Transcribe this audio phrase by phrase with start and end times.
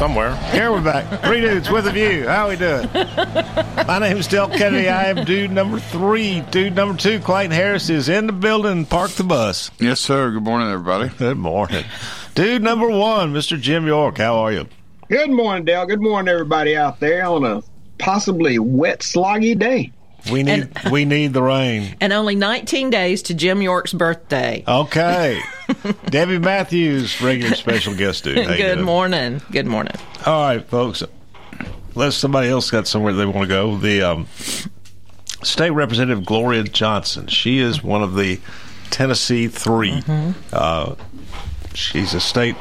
[0.00, 0.34] Somewhere.
[0.50, 1.22] Here we're back.
[1.24, 2.26] Three dudes with a view.
[2.26, 2.88] How we doing?
[3.86, 4.88] My name is Del Kennedy.
[4.88, 6.40] I am dude number three.
[6.50, 8.86] Dude number two, Clayton Harris, is in the building.
[8.86, 9.70] Park the bus.
[9.78, 10.30] Yes, sir.
[10.30, 11.10] Good morning, everybody.
[11.18, 11.84] Good morning.
[12.34, 13.60] Dude number one, Mr.
[13.60, 14.16] Jim York.
[14.16, 14.66] How are you?
[15.10, 15.84] Good morning, Dale.
[15.84, 17.62] Good morning, everybody out there on a
[17.98, 19.92] possibly wet, sloggy day.
[20.30, 21.96] We need we need the rain.
[22.00, 24.64] And only 19 days to Jim York's birthday.
[24.66, 25.40] Okay.
[26.06, 28.36] Debbie Matthews, regular special guest dude.
[28.36, 28.82] You Good doing?
[28.82, 29.42] morning.
[29.50, 29.94] Good morning.
[30.26, 31.02] All right, folks.
[31.94, 34.26] Unless somebody else got somewhere they want to go, the um,
[35.42, 37.26] state representative Gloria Johnson.
[37.26, 38.40] She is one of the
[38.90, 40.02] Tennessee 3
[40.52, 40.94] Uh,
[41.74, 42.56] she's a state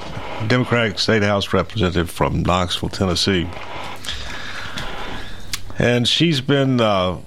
[0.47, 3.47] Democratic state House representative from Knoxville, Tennessee,
[5.77, 6.79] and she's been.
[6.81, 7.17] Uh,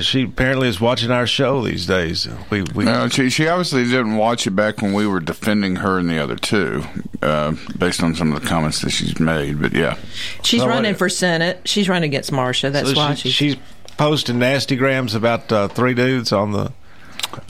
[0.00, 2.28] she apparently is watching our show these days.
[2.50, 5.98] We, we No, she, she obviously didn't watch it back when we were defending her
[5.98, 6.84] and the other two,
[7.22, 9.60] uh, based on some of the comments that she's made.
[9.60, 9.96] But yeah,
[10.42, 10.98] She's running wait.
[10.98, 11.62] for Senate.
[11.66, 12.70] She's running against Marsha.
[12.72, 13.34] That's so why she- she's.
[13.54, 13.56] she's
[13.96, 16.72] posting nasty grams about uh, three dudes on the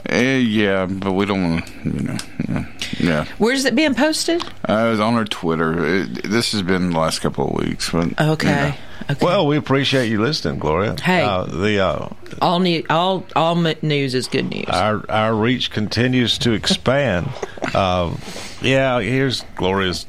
[0.08, 2.16] Eh, yeah, but we don't want to, you know,
[2.48, 2.64] yeah.
[2.98, 3.24] yeah.
[3.38, 4.42] Where's it being posted?
[4.68, 5.84] Uh, it was on her Twitter.
[6.02, 7.90] It, this has been the last couple of weeks.
[7.90, 8.74] But, Okay.
[9.10, 9.24] Okay.
[9.24, 10.94] Well, we appreciate you listening, Gloria.
[11.00, 11.22] Hey.
[11.22, 12.08] uh, the uh,
[12.42, 14.66] all new, all all news is good news.
[14.68, 17.26] our our reach continues to expand.
[17.74, 18.18] um,
[18.62, 20.04] yeah, here's Gloria's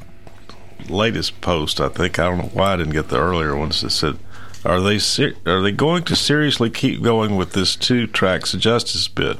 [0.90, 1.80] latest post.
[1.80, 4.18] I think I don't know why I didn't get the earlier ones that said,
[4.66, 9.08] "Are they ser- are they going to seriously keep going with this two tracks justice
[9.08, 9.38] bit?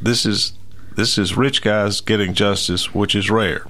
[0.00, 0.52] This is
[0.94, 3.66] this is rich guys getting justice, which is rare."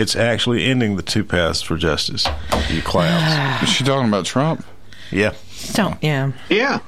[0.00, 2.26] It's actually ending the two paths for justice.
[2.70, 3.62] You clowns.
[3.68, 4.64] is she talking about Trump?
[5.10, 5.34] yeah.
[5.74, 6.32] Don't yeah.
[6.48, 6.78] Yeah,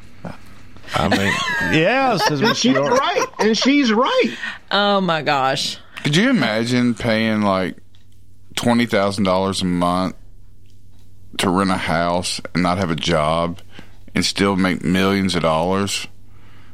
[0.95, 1.33] I mean,
[1.79, 2.99] yeah, says and she's York.
[2.99, 4.35] right, and she's right.
[4.71, 5.79] Oh my gosh.
[6.03, 7.77] Could you imagine paying like
[8.57, 10.17] twenty thousand dollars a month
[11.37, 13.61] to rent a house and not have a job
[14.15, 16.07] and still make millions of dollars?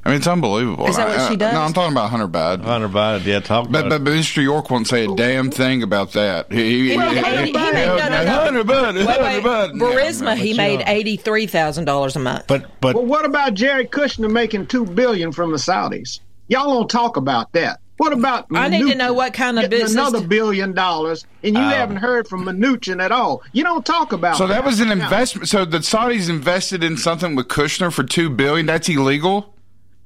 [0.09, 0.87] I mean, it's unbelievable.
[0.87, 1.53] Is that what I- she I- does?
[1.53, 2.63] No, I'm talking about Hunter Biden.
[2.65, 3.89] Hunter Biden, yeah, talk about But, it.
[3.91, 4.43] but, but Mr.
[4.43, 6.51] York won't say a damn thing about that.
[6.51, 8.27] He, he, Well, he- he- he- he- no, no, no.
[8.31, 9.49] Hunter Biden, Wait, Hunter.
[9.49, 9.73] Biden.
[9.79, 12.45] Burisma, he made eighty three thousand dollars a month.
[12.47, 16.21] But but Well, what about Jared Kushner making 2 billion from the Saudis?
[16.49, 17.81] Y'all don't talk about that.
[17.99, 18.47] What about?
[18.55, 21.69] I need to know what kind of business Another billion dollars, and you oh.
[21.69, 23.43] haven't heard from Mnuchin at all.
[23.53, 24.37] You don't talk about.
[24.37, 25.49] so that was an investment.
[25.49, 28.67] So the Saudis invested in something with Kushner for two billion.
[28.67, 29.53] That's illegal.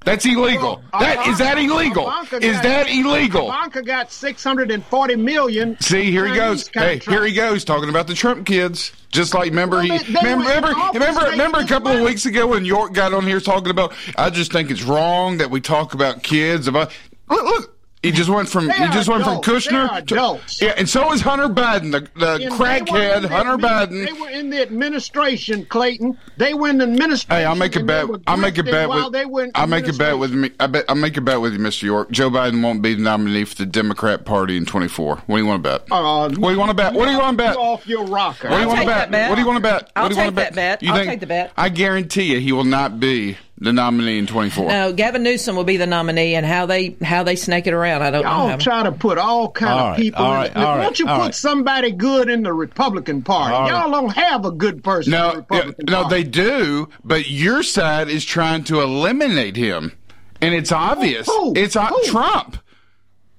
[0.05, 0.83] That's illegal.
[0.93, 2.09] Well, That is that illegal?
[2.09, 3.49] Ivanka Is got- that illegal?
[3.49, 5.77] Ivanka got six hundred and forty million.
[5.81, 6.69] See, here he goes.
[6.75, 8.93] Hey, here he goes talking about the Trump kids.
[9.11, 12.65] Just like remember Well, he remember remember remember, remember a couple of weeks ago when
[12.65, 16.23] York got on here talking about I just think it's wrong that we talk about
[16.23, 16.93] kids about
[17.29, 19.47] look look he just went from They he just went from adults.
[19.47, 20.61] They Kushner to adults.
[20.63, 23.57] yeah, and so is Hunter Biden, the, the And they were crackhead in the Hunter
[23.57, 24.07] admin- Biden.
[24.07, 26.19] They were in the administration, Clayton.
[26.37, 27.31] They were in the administration.
[27.37, 28.07] Hey, I'll make a and bet.
[28.27, 29.13] I'll make a bet with.
[29.13, 30.51] they were I'll make a bet with me.
[30.59, 30.85] I bet.
[30.89, 31.83] I'll make a bet with you, Mr.
[31.85, 32.11] York.
[32.11, 35.17] Joe Biden won't be the nominee for the Democrat Party in 24.
[35.27, 35.83] What do you want to bet?
[35.91, 36.95] Uh, what do you want to bet?
[36.95, 37.55] What do you want to bet?
[37.55, 38.49] You off your rocker.
[38.51, 39.11] What do you want to bet?
[39.31, 39.93] What do you want to bet?
[39.95, 40.55] I'll what do you want take to bet?
[40.55, 40.83] that bet.
[40.83, 41.53] You I'll think- take the bet.
[41.57, 44.69] I guarantee you, he will not be the nominee in 24.
[44.69, 48.03] no, Gavin Newsom will be the nominee, and how they how they snake it around,
[48.03, 48.56] I don't Y'all know.
[48.59, 50.25] try to put all kind All of right, people.
[50.25, 51.34] all in right, the, all Why right, don't you all put right.
[51.34, 53.55] somebody good in the Republican Party?
[53.55, 56.89] All Y'all don't have a good person in the No, yeah, Republican no, they do,
[57.05, 59.93] but your side is trying to eliminate him,
[60.41, 61.27] and it's obvious.
[61.28, 61.55] Who?
[61.56, 62.03] It's uh, Who?
[62.05, 62.56] Trump.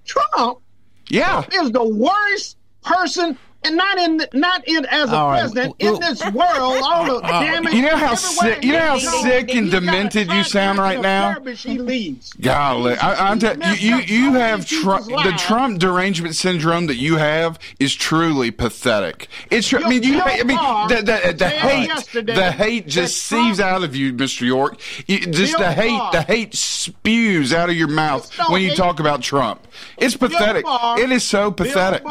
[0.06, 0.60] Trump
[1.10, 1.44] Yeah.
[1.54, 3.38] is the worst person.
[3.66, 6.82] And not in, not in as a All president in this world.
[6.84, 7.74] All the uh, uh, damage.
[7.74, 11.40] You know how sick- you know how sick and demented you sound right now?
[11.42, 12.34] He leaves.
[12.34, 17.18] Golly, I, I'm tell- you, you, you have Trump, the Trump derangement syndrome that you
[17.18, 19.28] have is truly pathetic.
[19.50, 23.18] It's, tr- I mean, you, I mean, Barr the, the, the hate, the hate just
[23.24, 24.42] seeps out of you, Mr.
[24.42, 24.80] York.
[25.08, 29.22] You, just the hate, the hate spews out of your mouth when you talk about
[29.22, 29.66] Trump.
[29.98, 30.66] It's pathetic.
[30.68, 32.04] It is so pathetic.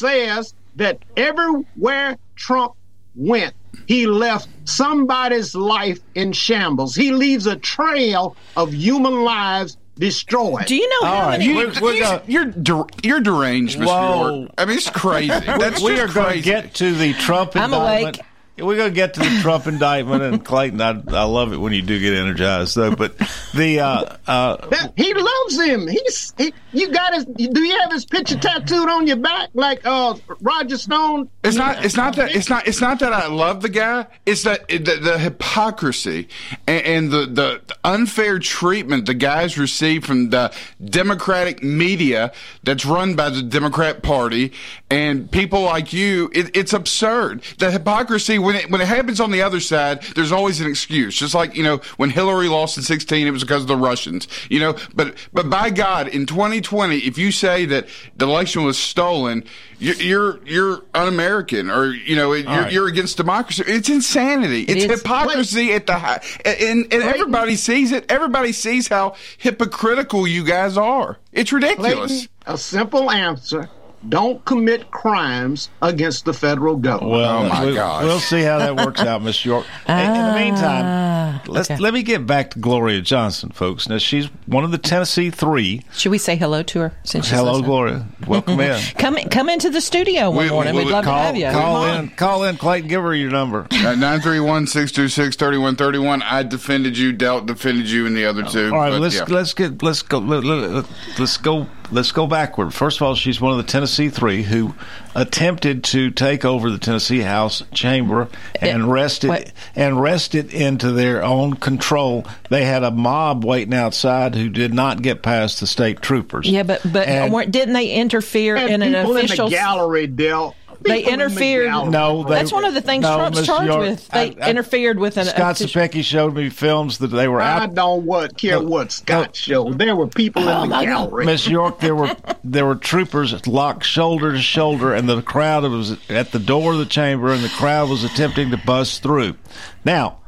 [0.00, 2.74] Bill Barr says that everywhere Trump
[3.14, 3.54] went,
[3.86, 6.94] he left somebody's life in shambles.
[6.94, 10.66] He leaves a trail of human lives destroyed.
[10.66, 11.38] Do you know All how right.
[11.40, 11.54] many?
[11.54, 13.86] We're- we're you, gonna- you're der- you're deranged, Mr.
[13.86, 14.38] Whoa.
[14.40, 14.50] York.
[14.58, 15.28] I mean, it's crazy.
[15.28, 18.16] That's we just are going to get to the Trump I'm indictment.
[18.16, 18.26] awake.
[18.62, 20.80] We're gonna get to the Trump indictment and Clayton.
[20.80, 22.94] I, I love it when you do get energized, though.
[22.94, 23.16] But
[23.54, 25.88] the uh, uh, he loves him.
[25.88, 27.24] He's he, you got his.
[27.24, 31.28] Do you have his picture tattooed on your back like uh Roger Stone?
[31.44, 31.84] It's not.
[31.84, 32.34] It's not that.
[32.34, 32.66] It's not.
[32.66, 34.06] It's not that I love the guy.
[34.26, 36.28] It's that the, the hypocrisy
[36.66, 40.52] and, and the, the unfair treatment the guys receive from the
[40.84, 42.32] Democratic media
[42.62, 44.52] that's run by the Democrat Party
[44.90, 46.30] and people like you.
[46.32, 47.42] It, it's absurd.
[47.58, 51.14] The hypocrisy when it when it happens on the other side, there's always an excuse.
[51.14, 54.28] Just like you know when Hillary lost in 16, it was because of the Russians.
[54.50, 58.78] You know, but but by God, in 2020, if you say that the election was
[58.78, 59.44] stolen,
[59.78, 62.72] you're you're, you're un-American, or you know, you're, right.
[62.72, 63.64] you're against democracy.
[63.66, 64.62] It's insanity.
[64.62, 65.00] it's is.
[65.00, 68.10] hypocrisy at the high, and, and everybody sees it.
[68.10, 71.18] Everybody sees how hypocritical you guys are.
[71.32, 72.26] It's ridiculous.
[72.26, 73.70] Clayton, a simple answer.
[74.08, 77.12] Don't commit crimes against the federal government.
[77.12, 78.04] well, Oh, my we'll, gosh.
[78.04, 79.64] we'll see how that works out, Miss York.
[79.86, 81.80] Hey, in the ah, meantime, let's okay.
[81.80, 83.88] let me get back to Gloria Johnson, folks.
[83.88, 85.82] Now she's one of the Tennessee Three.
[85.92, 86.92] Should we say hello to her?
[87.04, 87.66] Since she's Hello, listening?
[87.68, 88.06] Gloria.
[88.26, 88.80] Welcome in.
[88.98, 90.74] Come come into the studio one We- morning.
[90.74, 91.50] we- We'd love to Call, have you.
[91.50, 92.88] call in, call in, Clayton.
[92.88, 93.62] Give her your number.
[93.70, 98.66] At 931-626-3131, I defended you, Delt defended you, and the other two.
[98.72, 99.24] All right, but, let's yeah.
[99.28, 100.86] let's get let's go let, let,
[101.18, 102.72] let's go let's go backward.
[102.74, 104.74] First of all, she's one of the Tennessee three who
[105.14, 108.28] attempted to take over the Tennessee House chamber
[108.60, 112.26] and wrest it and wrest it into their own control.
[112.48, 116.48] They had a mob waiting outside who did not get past the state troopers.
[116.48, 119.46] Yeah, but but And- didn't they interfere And in an people official?
[119.46, 120.56] in the gallery, Dell.
[120.84, 121.90] They People in the interfered- gallery.
[121.90, 124.08] No, they, That's one of the things no, Trump's Miss charged York, with.
[124.08, 127.40] They I- I- interfered with an Scott official- Sapecki showed me films that they were
[127.40, 127.74] I out.
[127.74, 129.78] don't what care what Scott showed.
[129.78, 131.26] There were people in oh, the gallery.
[131.26, 132.14] Miss York, there were
[132.44, 136.78] there were troopers locked shoulder to shoulder, and the crowd was at the door of
[136.78, 139.36] the chamber, and the crowd was attempting to bust through.
[139.84, 140.18] Now,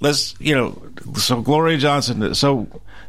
[0.00, 0.82] let's you know,
[1.14, 2.34] so Gloria Johnson.
[2.34, 2.66] So,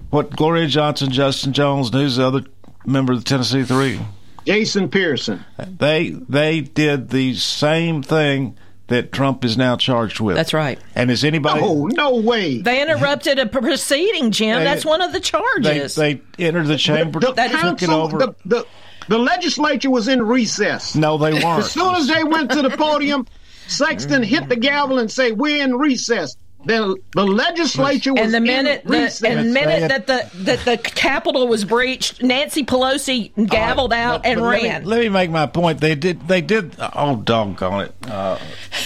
[0.10, 2.44] what Gloria Johnson, Justin Jones, and who's the other
[2.86, 4.00] member of the Tennessee Three?
[4.48, 5.46] Jason Pearson.
[5.78, 8.58] They they did the same thing
[8.88, 10.36] that Trump is now charged with.
[10.38, 10.80] That's right.
[10.96, 11.60] And is anybody?
[11.62, 12.62] Oh no way!
[12.62, 14.58] They interrupted a proceeding, Jim.
[14.60, 15.96] They- That's one of the charges.
[15.96, 18.18] they entered the chamber, the took it council, over.
[18.18, 18.68] the, the
[19.10, 20.96] the legislature was in recess.
[20.96, 21.60] no, they weren't.
[21.60, 23.26] As soon as they went to the podium,
[23.68, 26.36] Sexton hit the gavel and say, "We're in recess."
[26.68, 30.66] The the legislature was and the minute in the and the minute that the that
[30.66, 34.84] the Capitol was breached, Nancy Pelosi gavelled out But and let me- ran.
[34.84, 35.80] Let me, make my point.
[35.80, 36.28] They did.
[36.28, 36.76] They did.
[36.78, 37.96] Oh, doggone it!
[38.06, 38.38] Uh,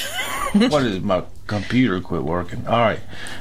[0.69, 2.67] what is my computer quit working?
[2.67, 2.99] All right.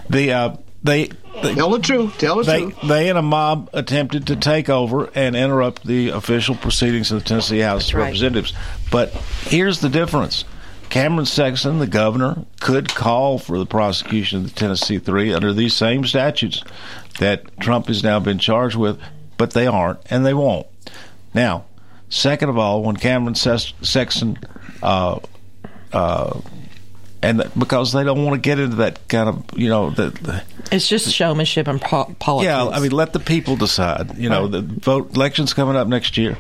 [0.09, 1.11] The uh, they.
[1.43, 2.17] they Tell the truth.
[2.17, 2.77] Tell the they, truth.
[2.89, 7.29] they and a mob attempted to take over and interrupt the official proceedings of the
[7.29, 8.05] Tennessee House of right.
[8.05, 8.55] Representatives.
[8.91, 10.47] But here's the difference.
[10.91, 15.73] Cameron Sexton, the governor, could call for the prosecution of the Tennessee Three under these
[15.75, 16.63] same statutes
[17.19, 18.99] that Trump has now been charged with,
[19.37, 20.67] but they aren't and they won't.
[21.33, 21.65] Now,
[22.09, 24.39] second of all, when Cameron Sex- Sexton,
[24.83, 25.21] uh,
[25.93, 26.41] uh,
[27.23, 30.43] and because they don't want to get into that kind of, you know, the, the
[30.73, 32.47] It's just showmanship and po- politics.
[32.51, 34.17] yeah, I mean, let the people decide.
[34.17, 36.39] You know, the vote elections coming up next year,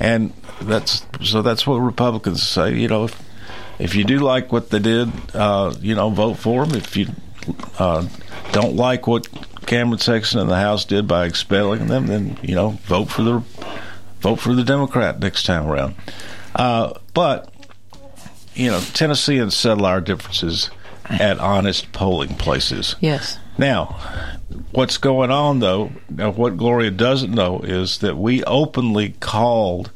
[0.00, 1.42] and that's so.
[1.42, 2.74] That's what Republicans say.
[2.74, 3.27] You know, if
[3.78, 6.76] if you do like what they did, uh, you know, vote for them.
[6.76, 7.08] If you
[7.78, 8.06] uh,
[8.52, 9.28] don't like what
[9.66, 13.42] Cameron Sexton and the House did by expelling them, then you know, vote for the
[14.20, 15.94] vote for the Democrat next time around.
[16.54, 17.52] Uh, but
[18.54, 20.70] you know, Tennesseans settle our differences
[21.08, 22.96] at honest polling places.
[23.00, 23.38] yes.
[23.56, 23.98] Now,
[24.70, 25.90] what's going on though?
[26.08, 29.90] Now, what Gloria doesn't know is that we openly called,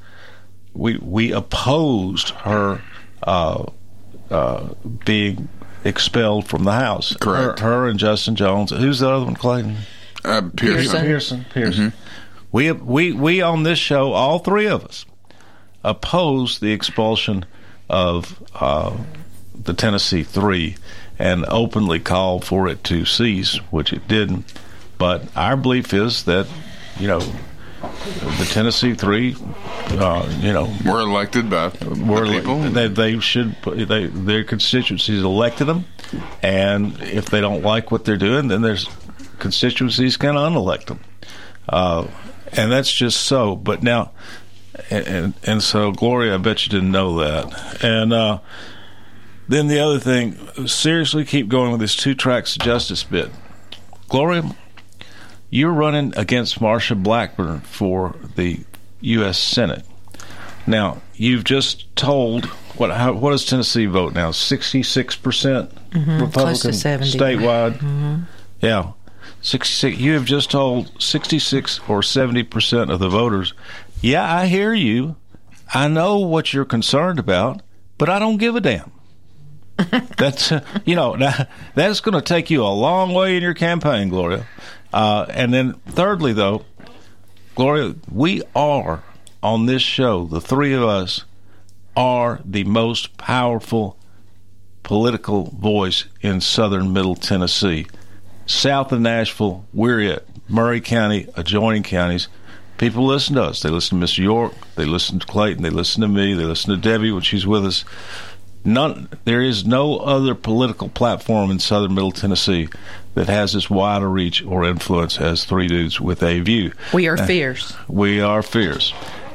[0.75, 2.83] we we opposed her
[3.23, 3.65] uh,
[4.31, 4.69] uh,
[5.05, 5.49] being
[5.85, 7.17] expelled from the House.
[7.17, 7.61] Correct.
[7.61, 8.71] Her, her and Justin Jones.
[8.71, 9.77] Who's the other one, Clayton?
[10.25, 11.01] Uh, Pearson.
[11.01, 11.47] Pearson.
[11.53, 11.93] Pearson.
[12.53, 15.07] We we we on this show, all three of us,
[15.83, 17.45] opposed the expulsion
[17.89, 18.97] of uh,
[19.55, 20.77] the Tennessee Three,
[21.19, 24.53] and openly called for it to cease, which it didn't.
[24.99, 26.47] But our belief is that,
[27.01, 27.21] you know,
[27.83, 29.37] the Tennessee Three,
[29.91, 32.61] uh, you know, We're elected by were the people.
[32.61, 35.85] they, they should they their constituencies elected them,
[36.43, 38.89] and if they don't like what they're doing, then there's
[39.39, 41.01] constituencies can unelect them,
[41.69, 42.07] uh,
[42.53, 43.57] and that's just so.
[43.57, 44.13] But now,
[44.91, 48.39] and, and and so Gloria, I bet you didn't know that, and uh,
[49.49, 50.37] then the other thing,
[50.67, 53.31] seriously, keep going with this two tracks justice bit,
[54.09, 54.55] Gloria.
[55.55, 58.61] You're running against Marsha Blackburn for the
[59.03, 59.39] U.S.
[59.39, 59.85] Senate.
[60.67, 62.47] Now you've just told
[62.79, 62.91] what?
[62.91, 64.31] How, what does Tennessee vote now?
[64.31, 66.23] Sixty six percent mm-hmm.
[66.23, 67.19] Republican to 70.
[67.19, 67.75] statewide.
[67.75, 68.23] Mm-hmm.
[68.63, 68.93] Yeah,
[69.43, 69.99] sixty six.
[69.99, 73.53] You have just told sixty six or seventy percent of the voters.
[74.01, 75.17] Yeah, I hear you.
[75.75, 77.61] I know what you're concerned about,
[77.99, 78.91] but I don't give a damn.
[80.17, 83.55] That's uh, you know that, that's going to take you a long way in your
[83.55, 84.47] campaign, Gloria.
[84.93, 86.65] Uh, and then thirdly, though,
[87.55, 89.03] Gloria, we are
[89.43, 90.25] on this show.
[90.27, 91.25] The three of us
[91.97, 93.97] are the most powerful
[94.83, 97.87] political voice in southern Middle Tennessee.
[98.47, 100.27] South of Nashville, we're it.
[100.49, 102.29] Maury County, adjoining counties.
[102.79, 103.63] People listen to us.
[103.63, 104.19] They listen to Mr.
[104.19, 104.55] York.
[104.75, 105.63] They listen to Clayton.
[105.63, 106.35] They listen to me.
[106.35, 107.85] They listen to Debbie when she's with us.
[108.65, 109.09] None.
[109.25, 112.69] There is no other political platform in southern Middle Tennessee
[113.15, 116.73] that has as wide a reach or influence as Three Dudes with a View.
[116.95, 117.75] We are fierce.
[117.89, 118.93] We are fierce.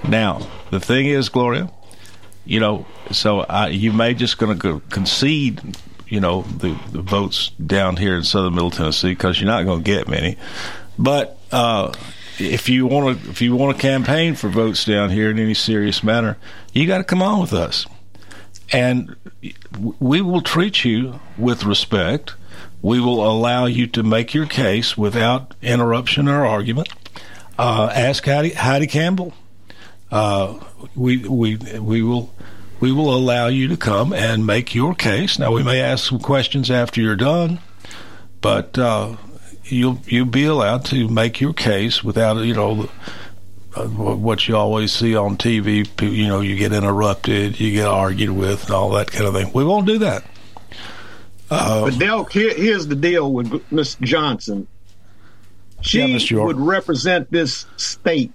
[0.07, 1.69] Now, the thing is, Gloria,
[2.45, 7.49] you know, so I, you may just going to concede, you know, the, the votes
[7.63, 10.37] down here in southern Middle Tennessee because you're not going to get many.
[10.97, 11.93] But uh,
[12.39, 15.53] if you want to, if you want to campaign for votes down here in any
[15.53, 16.37] serious manner,
[16.73, 17.85] you got to come on with us,
[18.71, 19.15] and
[19.99, 22.33] we will treat you with respect.
[22.81, 26.89] We will allow you to make your case without interruption or argument.
[27.57, 29.33] Uh, ask Heidi, Heidi Campbell
[30.11, 30.59] uh,
[30.95, 32.33] we we we will
[32.79, 35.39] we will allow you to come and make your case.
[35.39, 37.59] Now we may ask some questions after you're done,
[38.41, 39.17] but uh,
[39.65, 42.89] you'll you'll be allowed to make your case without you know.
[43.85, 48.65] What you always see on TV, you know, you get interrupted, you get argued with,
[48.65, 49.51] and all that kind of thing.
[49.53, 50.23] We won't do that.
[51.49, 54.67] Uh, but Del, here, here's the deal with Miss Johnson.
[55.81, 58.31] She Yeah, would represent this state.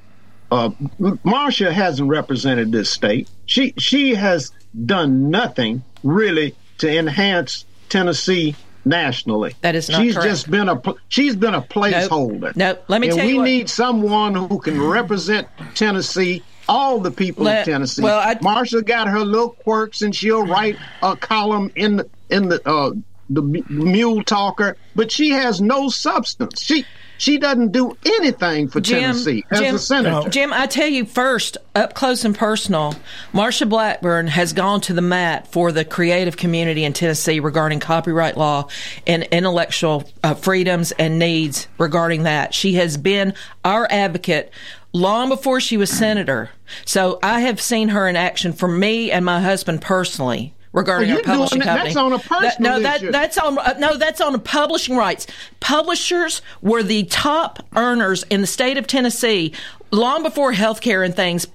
[0.51, 0.71] Uh,
[1.01, 3.29] Marsha hasn't represented this state.
[3.47, 4.53] She she has
[4.87, 9.55] done nothing really to enhance Tennessee nationally.
[9.61, 10.29] That is not She's correct.
[10.31, 12.55] just been a she's been a placeholder.
[12.57, 12.85] Nope.
[12.89, 16.43] Let me and tell we you what- need someone who can represent Tennessee.
[16.69, 18.03] All the people Let- of Tennessee.
[18.03, 22.49] well, I- Marsha got her little quirks, and she'll write a column in the in
[22.49, 22.93] the uh,
[23.31, 26.63] the Mule Talker, but she has no substance.
[26.63, 26.85] She
[27.23, 30.29] she doesn't do anything for Jim, Tennessee as Jim, a senator.
[30.29, 32.97] Jim, I tell you first, up close and personal,
[33.33, 38.37] Marsha Blackburn has gone to the mat for the creative community in Tennessee regarding copyright
[38.37, 38.67] law
[39.07, 42.55] and intellectual uh, freedoms and needs regarding that.
[42.55, 44.53] She has been our advocate
[44.93, 46.51] long before she was senator.
[46.85, 50.55] So I have seen her in action for me and my husband personally.
[50.73, 53.13] Regarding Well, our doing publishing company, that's on a That- no, that, issue.
[53.13, 55.27] that's on uh, no, that's on publishing rights.
[55.61, 59.53] Publishers were the top earners in the state of Tennessee
[59.91, 61.47] long before healthcare and things.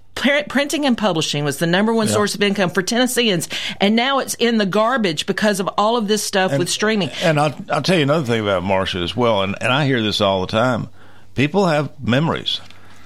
[0.50, 3.48] Printing and publishing was the number one source of income for Tennesseans,
[3.80, 7.10] and now it's in the garbage because of all of this stuff with streaming.
[7.22, 10.02] And I'll, I'll tell you another thing about Marsha as well, and, and I hear
[10.02, 10.90] this all the time.
[11.36, 12.60] People have memories.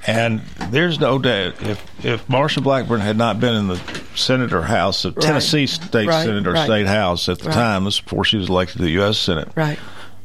[0.07, 0.41] And
[0.71, 3.79] there's no doubt if if Marsha Blackburn had not been in the
[4.15, 6.65] Senate or House of Tennessee State Right, Senate or right.
[6.65, 7.53] State House at the Right.
[7.53, 9.17] time, this before she was elected to the U.S.
[9.19, 9.77] Senate, Right?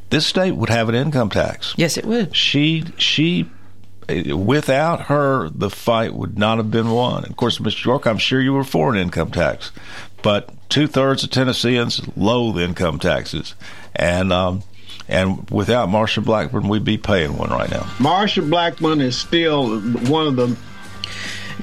[0.09, 1.73] this state would have an income tax.
[1.77, 2.35] Yes, it would.
[2.35, 3.49] She she
[4.33, 7.25] without her the fight would not have been won.
[7.25, 7.85] Of course, Mr.
[7.85, 9.71] York, I'm sure you were for an income tax,
[10.21, 13.53] but two thirds of Tennesseans loathe income taxes,
[13.95, 14.63] and um,
[15.09, 17.81] and without Marsha Blackburn, we'd be paying one right now.
[17.97, 20.55] Marsha Blackburn is still one of the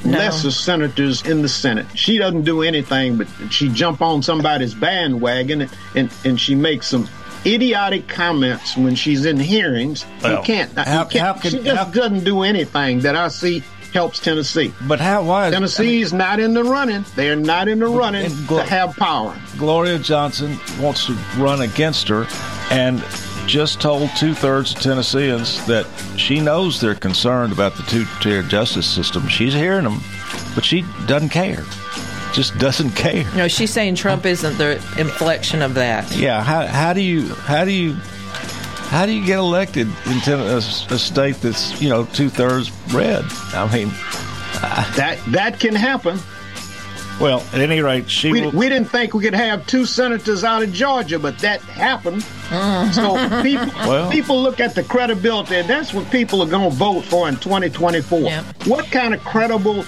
[0.05, 1.87] lesser senators in the Senate.
[1.95, 7.09] She doesn't do anything, but she jump on somebody's bandwagon and, and she makes some
[7.47, 10.05] idiotic comments when she's in hearings.
[10.23, 10.71] Well, you can't.
[10.71, 14.73] you can't- how can- she just how- doesn't do anything that I see helps Tennessee.
[14.89, 15.23] But how?
[15.23, 15.49] Why?
[15.49, 17.05] is- Tennessee's not in the running.
[17.15, 19.37] They're not in the running and Glo- to have power.
[19.57, 22.27] Gloria Johnson wants to run against her
[22.71, 23.01] and
[23.47, 25.87] just told two thirds of Tennesseans that
[26.17, 29.29] she knows they're concerned about the two tier justice system.
[29.29, 30.01] She's hearing them,
[30.55, 31.63] but she doesn't care.
[32.33, 33.25] Just doesn't care.
[33.37, 36.11] No, she's saying Trump isn't the inflection of that.
[36.17, 37.95] Yeah, how, how do you how do you
[38.91, 42.71] how do you get elected in ten, a, a state that's you know two thirds
[42.93, 43.25] red?
[43.53, 43.89] I mean,
[44.97, 46.19] That that can happen.
[47.21, 48.51] Well, at any rate, she We, will.
[48.53, 52.23] we didn't think we could have two senators out of Georgia, but that happened.
[52.95, 56.77] So people, Well- people look at the credibility, and that's what people are going to
[56.77, 58.21] vote for in 2024.
[58.21, 58.43] Yeah.
[58.67, 59.85] What kind of credible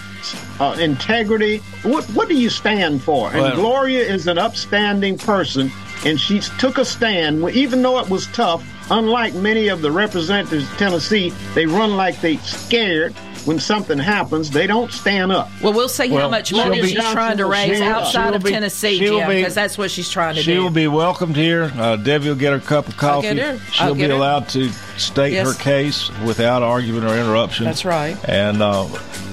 [0.61, 1.59] uh, integrity?
[1.83, 3.31] What what do you stand for?
[3.31, 5.71] And Well- Gloria is an upstanding person,
[6.05, 8.65] and she took a stand, even though it was tough.
[8.89, 13.13] Unlike many of the representatives of Tennessee, they run like they're scared.
[13.47, 15.49] When something happens, they don't stand up.
[15.63, 18.51] Well, we'll see Well, how much money be- she's trying to raise outside of be-
[18.51, 20.53] Tennessee, she'll Jim, because that's what she's trying to do.
[20.53, 21.73] She'll be welcomed here.
[21.77, 23.35] Uh, Debbie will get her cup of I'll coffee.
[23.35, 23.59] get her.
[23.73, 24.17] She'll I'll be get her.
[24.17, 25.47] allowed to state Yes.
[25.57, 27.65] her case without argument or interruption.
[27.65, 28.17] That's right.
[28.29, 28.85] And uh,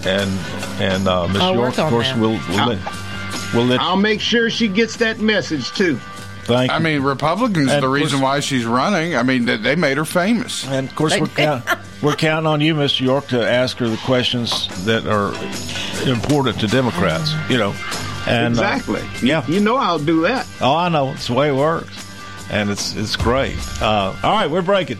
[0.06, 0.30] and
[0.80, 2.20] and uh, Miss York, of course, that.
[2.20, 2.80] will will let,
[3.54, 5.98] will let I'll make sure she gets that message too.
[6.44, 6.72] thank.
[6.72, 6.84] I you.
[6.84, 9.16] mean, Republicans And the reason course- why she's running.
[9.16, 10.68] I mean, they, they made her famous.
[10.68, 11.64] And of course, we're, count,
[12.04, 13.02] we're counting on you, Mr.
[13.02, 15.34] York, to ask her the questions that are
[16.08, 17.32] important to Democrats.
[17.50, 17.76] You know,
[18.28, 19.02] and uh, exactly.
[19.22, 19.46] yeah.
[19.48, 20.48] You know I'll do that.
[20.62, 21.90] oh, I know it's the way it works,
[22.52, 23.58] and it's it's great.
[23.82, 25.00] Uh, all right, we're breaking.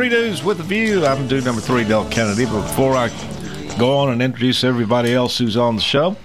[0.00, 1.04] Three News with a view.
[1.04, 2.46] I'm dude number three, Del Kennedy.
[2.46, 3.08] But before I
[3.78, 6.16] go on and introduce everybody else who's on the show,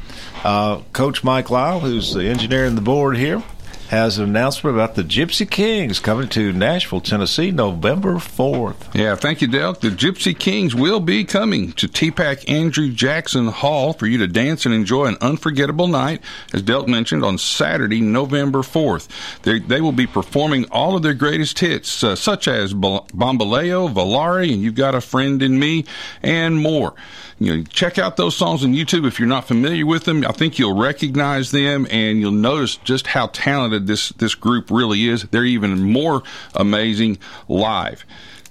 [0.46, 3.44] uh, Coach Mike Lyle, who's the engineer in the board here,
[3.90, 8.96] has an announcement about the Gipsy Kings coming to Nashville, Tennessee, November 4th.
[8.96, 9.74] Yeah, thank you, Del.
[9.74, 14.66] The Gipsy Kings will be coming to TPAC Andrew Jackson Hall for you to dance
[14.66, 16.22] and enjoy an unforgettable night,
[16.54, 19.08] as Del mentioned, on Saturday, November 4th.
[19.44, 24.52] They, they will be performing all of their greatest hits, uh, such as Bamboleo, Volare,
[24.52, 25.86] and You've Got a Friend in Me,
[26.24, 26.96] and more
[27.40, 30.26] you know, check out those songs on YouTube if you're not familiar with them.
[30.26, 35.08] I think you'll recognize them and you'll notice just how talented this, this group really
[35.08, 35.24] is.
[35.24, 38.06] They're even more amazing live.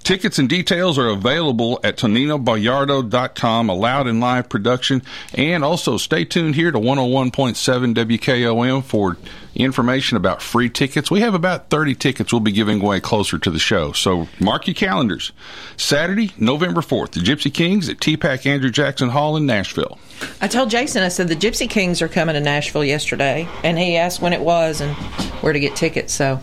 [0.05, 5.01] Tickets and details are available at ToninoBaliardo.com, allowed in live production.
[5.33, 9.17] And also stay tuned here to 101.7 WKOM for
[9.55, 11.09] information about free tickets.
[11.09, 13.93] We have about 30 tickets we'll be giving away closer to the show.
[13.93, 15.31] So mark your calendars.
[15.75, 19.97] Saturday, November 4th, the Gipsy Kings at TPAC Andrew Jackson Hall in Nashville.
[20.39, 23.97] I told Jason, I said the Gipsy Kings are coming to Nashville yesterday, and he
[23.97, 24.95] asked when it was and
[25.41, 26.13] where to get tickets.
[26.13, 26.39] So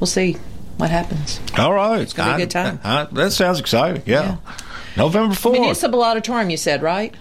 [0.00, 0.38] we'll see
[0.76, 1.40] what happens.
[1.58, 2.00] All right.
[2.00, 2.80] It's going to be a good time.
[2.84, 4.02] I, I, that sounds exciting.
[4.06, 4.38] Yeah.
[4.46, 4.56] yeah.
[4.96, 5.52] November 4th.
[5.52, 7.14] Municipal Auditorium, you said, right?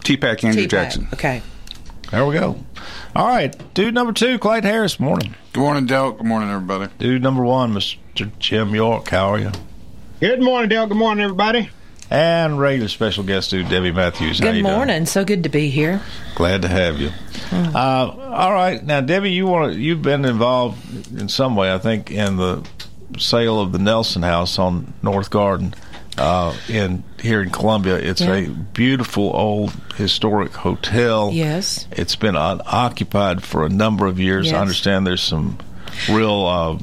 [0.00, 0.68] TPAC Andrew T-Pac.
[0.68, 1.08] Jackson.
[1.12, 1.42] Okay.
[2.10, 2.56] There we go.
[3.14, 3.54] All right.
[3.74, 4.98] Dude number two, Clayton Harris.
[4.98, 5.34] Morning.
[5.52, 6.12] Good morning, Del.
[6.12, 6.90] Good morning, everybody.
[6.98, 8.30] Dude number one, Mr.
[8.38, 9.08] Jim York.
[9.08, 9.52] How are you?
[10.18, 10.86] Good morning, Dale.
[10.86, 11.70] Good morning, everybody.
[12.10, 14.40] And regular special guest, dude, Debbie Matthews.
[14.40, 15.06] Good morning.
[15.06, 16.02] So good to be here.
[16.34, 17.10] Glad to have you.
[17.50, 17.74] Mm.
[17.74, 18.84] Uh, all right.
[18.84, 22.68] Now, Debbie, you want you've been involved in some way, I think, in the
[23.18, 25.74] sale of the Nelson House on North Garden
[26.18, 27.96] uh, in here in Columbia.
[27.96, 28.34] It's yeah.
[28.34, 31.30] a beautiful old historic hotel.
[31.32, 34.46] Yes, it's been unoccupied for a number of years.
[34.46, 34.54] Yes.
[34.54, 35.58] I understand there's some
[36.08, 36.46] real.
[36.46, 36.78] Uh,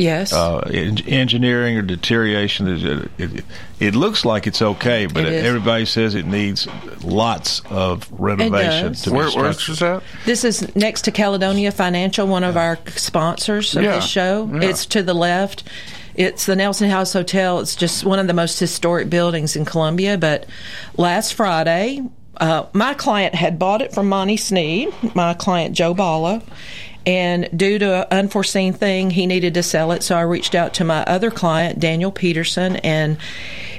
[0.00, 0.32] Yes.
[0.32, 0.60] Uh,
[1.06, 2.68] engineering or deterioration.
[2.68, 3.44] It, it,
[3.78, 6.66] it, looks like it's okay, but it everybody says it needs
[7.04, 8.94] lots of renovation.
[8.94, 10.02] To Where, where's this at?
[10.24, 13.96] This is next to Caledonia Financial, one of our sponsors of yeah.
[13.96, 14.48] the show.
[14.50, 14.70] Yeah.
[14.70, 15.64] It's to the left.
[16.14, 17.60] It's the Nelson House Hotel.
[17.60, 20.16] It's just one of the most historic buildings in Columbia.
[20.16, 20.46] But
[20.96, 22.02] last Friday,
[22.38, 26.42] uh, my client had bought it from Monty Sneed, my client Joe Balla,
[27.10, 30.04] and due to an unforeseen thing, he needed to sell it.
[30.04, 33.18] So I reached out to my other client, Daniel Peterson, and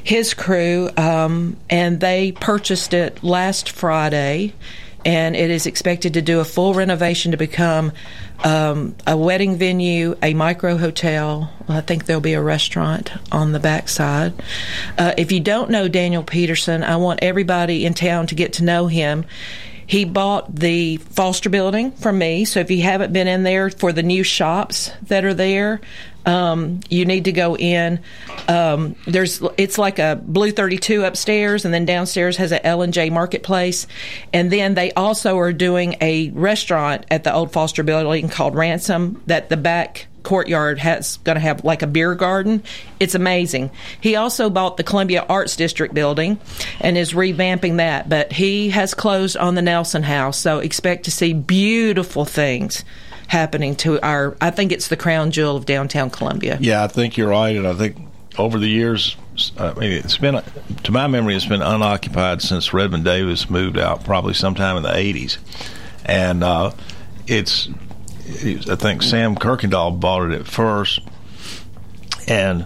[0.03, 4.53] his crew, um, and they purchased it last Friday.
[5.05, 7.93] And it is expected to do a full renovation to become
[8.43, 11.53] um, a wedding venue, a micro hotel.
[11.69, 14.33] I think there'll be a restaurant on the backside.
[14.97, 18.65] Uh, if you don't know Daniel Peterson, I want everybody in town to get to
[18.65, 19.23] know him.
[19.91, 22.45] He bought the Foster building from me.
[22.45, 25.81] So if you haven't been in there for the new shops that are there,
[26.25, 27.99] um, you need to go in.
[28.47, 32.93] Um, there's it's like a Blue 32 upstairs, and then downstairs has a L and
[32.93, 33.85] J Marketplace,
[34.31, 39.21] and then they also are doing a restaurant at the old Foster building called Ransom.
[39.25, 42.63] That the back courtyard has going to have like a beer garden.
[42.99, 43.71] It's amazing.
[43.99, 46.39] He also bought the Columbia Arts District building
[46.79, 51.11] and is revamping that, but he has closed on the Nelson House, so expect to
[51.11, 52.83] see beautiful things
[53.27, 56.57] happening to our I think it's the crown jewel of downtown Columbia.
[56.59, 57.95] Yeah, I think you're right and I think
[58.37, 59.17] over the years,
[59.57, 60.41] I mean, it's been,
[60.83, 64.89] to my memory, it's been unoccupied since Redmond Davis moved out, probably sometime in the
[64.89, 65.37] 80s.
[66.05, 66.71] And uh,
[67.27, 67.69] it's,
[68.69, 70.99] I think Sam Kirkendall bought it at first.
[72.27, 72.65] And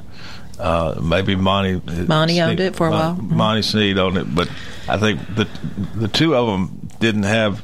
[0.60, 3.16] uh, maybe Monty Monty owned it for a while.
[3.16, 4.50] Monty Sneed owned it, but
[4.88, 5.48] I think the
[5.96, 7.64] the two of them didn't have.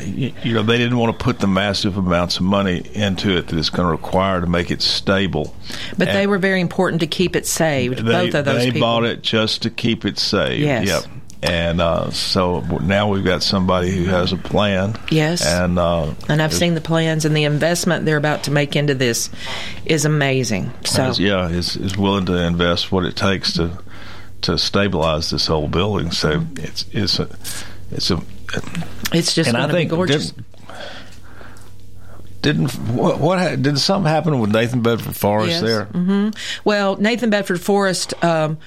[0.00, 3.58] You know, they didn't want to put the massive amounts of money into it that
[3.58, 5.54] it's going to require to make it stable.
[5.98, 7.98] But And they were very important to keep it saved.
[7.98, 8.80] they, both of those they people.
[8.80, 10.62] bought it just to keep it saved.
[10.62, 10.86] Yes.
[10.86, 11.04] Yep.
[11.40, 14.96] And uh, so now we've got somebody who has a plan.
[15.10, 15.46] Yes.
[15.46, 18.94] And uh, And I've seen the plans and the investment they're about to make into
[18.94, 19.30] this
[19.86, 20.72] is amazing.
[20.84, 23.78] So is- yeah, is is willing to invest what it takes to
[24.42, 26.10] to stabilize this whole building.
[26.10, 27.28] So it's it's a
[27.92, 28.20] it's a
[29.12, 30.32] it's just and I going be think gorgeous.
[30.32, 30.44] Didn't,
[32.70, 35.60] didn't what, what did something happen with Nathan Bedford Forrest Yes.
[35.60, 35.84] there?
[35.86, 36.30] hmm
[36.64, 38.58] Well, Nathan Bedford Forrest, um,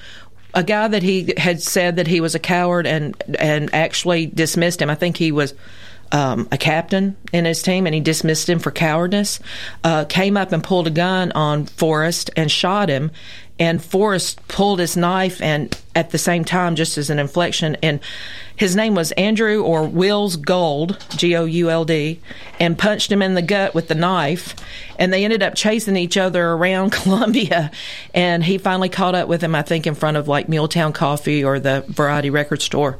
[0.54, 4.80] a guy that he had said that he was a coward and and actually dismissed
[4.82, 4.90] him.
[4.90, 5.54] I think he was.
[6.14, 9.40] Um, a captain in his team, and he dismissed him for cowardice.
[9.82, 13.10] Uh, came up and pulled a gun on Forrest and shot him.
[13.62, 18.00] And Forrest pulled his knife, and at the same time, just as an inflection, and
[18.56, 22.18] his name was Andrew or Wills Gould, G O U L D,
[22.58, 24.56] and punched him in the gut with the knife.
[24.98, 27.70] And they ended up chasing each other around Columbia.
[28.12, 31.44] And he finally caught up with him, I think, in front of like Muletown Coffee
[31.44, 32.98] or the Variety Record Store.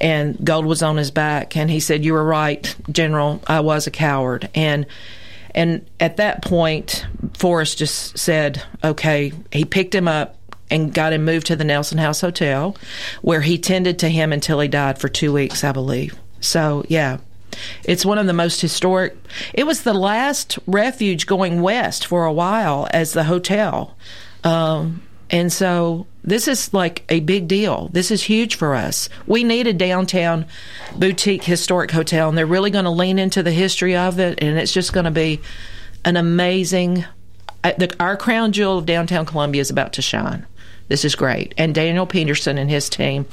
[0.00, 1.56] And Gould was on his back.
[1.56, 3.42] And he said, You were right, General.
[3.48, 4.48] I was a coward.
[4.54, 4.86] And
[5.56, 10.36] and at that point, Forrest just said, okay, he picked him up
[10.70, 12.76] and got him moved to the Nelson House Hotel,
[13.22, 16.16] where he tended to him until he died for two weeks, I believe.
[16.40, 17.18] So, yeah.
[17.84, 19.16] It's one of the most historic.
[19.54, 23.96] It was the last refuge going west for a while as the hotel.
[24.44, 27.88] Um, and so this is like a big deal.
[27.92, 29.08] This is huge for us.
[29.26, 30.46] We need a downtown
[30.96, 34.58] boutique historic hotel, and they're really going to lean into the history of it, and
[34.58, 35.40] it's just going to be
[36.04, 37.04] an amazing.
[37.64, 40.46] uh, our crown jewel of downtown Columbia is about to shine.
[40.88, 41.54] This is great.
[41.58, 43.26] And Daniel Peterson and his team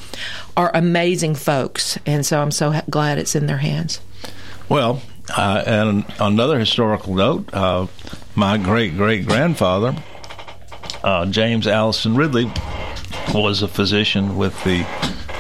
[0.58, 4.00] are amazing folks, and so I'm so glad it's in their hands.
[4.70, 5.02] Well,
[5.36, 7.88] uh, and another historical note, uh,
[8.36, 9.96] my great great grandfather,
[11.04, 12.52] uh, James Allison Ridley,
[13.34, 14.86] was a physician with the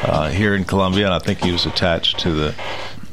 [0.03, 2.55] uh, here in Columbia, and I think he was attached to the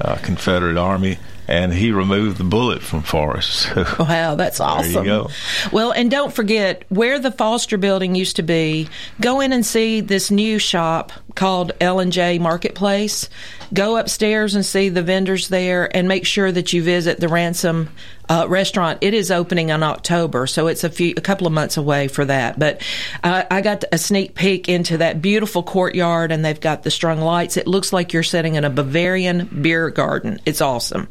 [0.00, 1.18] uh, Confederate Army.
[1.48, 3.50] And he removed the bullet from Forrest.
[3.74, 4.92] So Wow, that's awesome.
[4.92, 5.30] There you go.
[5.72, 8.88] Well, and don't forget where the Foster building used to be.
[9.20, 13.28] Go in and see this new shop called L and J Marketplace.
[13.72, 17.90] Go upstairs and see the vendors there, and make sure that you visit the Ransom
[18.28, 18.98] uh, restaurant.
[19.00, 22.24] It is opening in October, so it's a few, a couple of months away for
[22.24, 22.58] that.
[22.58, 22.82] But
[23.22, 27.20] uh, I got a sneak peek into that beautiful courtyard, and they've got the strung
[27.20, 27.56] lights.
[27.56, 30.40] It looks like you're sitting in a Bavarian beer garden.
[30.46, 31.08] It's awesome.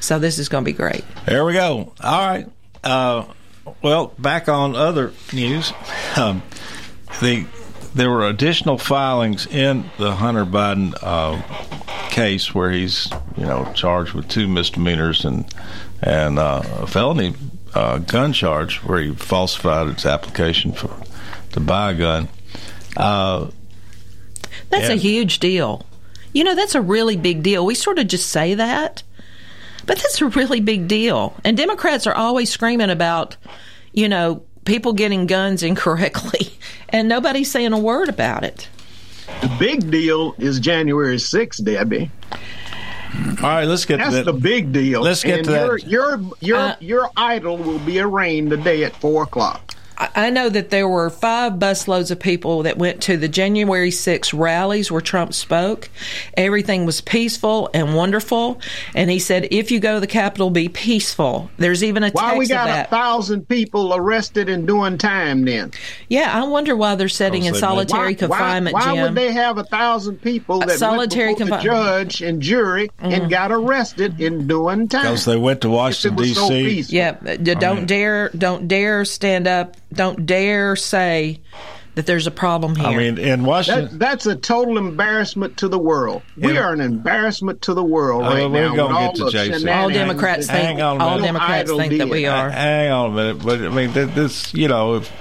[0.00, 1.04] So this is going to be great.
[1.24, 1.92] There we go.
[2.00, 2.46] All right.
[2.82, 3.24] Uh,
[3.80, 5.72] well, back on other news,
[6.16, 6.42] um,
[7.22, 7.46] the
[7.94, 11.40] there were additional filings in the Hunter Biden uh,
[12.10, 15.44] case where he's you know charged with two misdemeanors and
[16.02, 17.34] and uh, a felony
[17.74, 20.94] uh, gun charge where he falsified his application for
[21.52, 22.28] to buy a gun.
[22.96, 23.48] Uh,
[24.70, 25.84] That's a huge deal.
[26.32, 27.64] You know, that's a really big deal.
[27.64, 29.04] We sort of just say that,
[29.86, 31.32] but that's a really big deal.
[31.44, 33.36] And Democrats are always screaming about,
[33.92, 36.52] you know, people getting guns incorrectly,
[36.88, 38.68] and nobody's saying a word about it.
[39.40, 42.10] The big deal is January 6th, Debbie.
[43.14, 44.24] All right, let's get That's to that.
[44.24, 45.00] the big deal.
[45.00, 45.66] Let's get and to that.
[45.86, 49.73] your, Your your Uh, your idol will be arraigned today at four o'clock.
[49.98, 53.90] I I know that there were five busloads of people that went to the January
[53.90, 55.90] 6 rallies where Trump spoke.
[56.34, 58.58] Everything was peaceful and wonderful.
[58.94, 61.50] And he said, if you go to the Capitol, be peaceful.
[61.58, 65.44] There's even a Why text we of got a thousand people arrested and doing time
[65.44, 65.72] then?
[66.08, 69.02] Yeah, I wonder why they're sitting oh, in Because they solitary why, confinement, why, why
[69.02, 73.24] would they have a thousand people that solitary went before the judge and jury and
[73.24, 73.30] mm.
[73.30, 75.02] got arrested in doing time?
[75.02, 76.96] Because they went to Washington was so D.C.
[76.96, 81.40] Yeah, d- don't dare, don't dare stand up, don't dare say
[81.94, 82.86] that there's a problem here.
[82.88, 86.22] I mean, in Washington, That, that's a total embarrassment to the world.
[86.36, 86.60] We Yeah.
[86.64, 88.74] are an embarrassment to the world right we're now.
[88.74, 91.18] gonna get all to the all Democrats that think Hang all.
[91.20, 92.50] Democrats think that we are.
[92.50, 95.12] Hang on a minute, but I mean, this, you know, if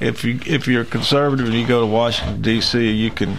[0.00, 3.38] if you if you're conservative and you go to Washington D.C., you can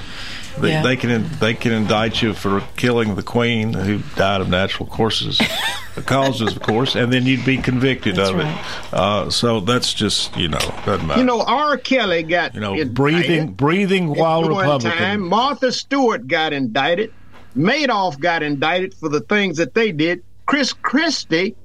[0.59, 0.83] They, Yeah.
[0.83, 5.41] they can they can indict you for killing the queen who died of natural courses,
[6.05, 8.57] causes, of course, and then you'd be convicted That's of it.
[8.93, 11.19] Uh, so that's just you know doesn't matter.
[11.19, 11.77] You know, R.
[11.77, 14.97] Kelly got You know, indicted breathing breathing while at one Republican.
[14.97, 15.21] Time.
[15.27, 17.13] Martha Stewart got indicted.
[17.57, 20.23] Madoff got indicted for the things that they did.
[20.45, 21.55] Chris Christie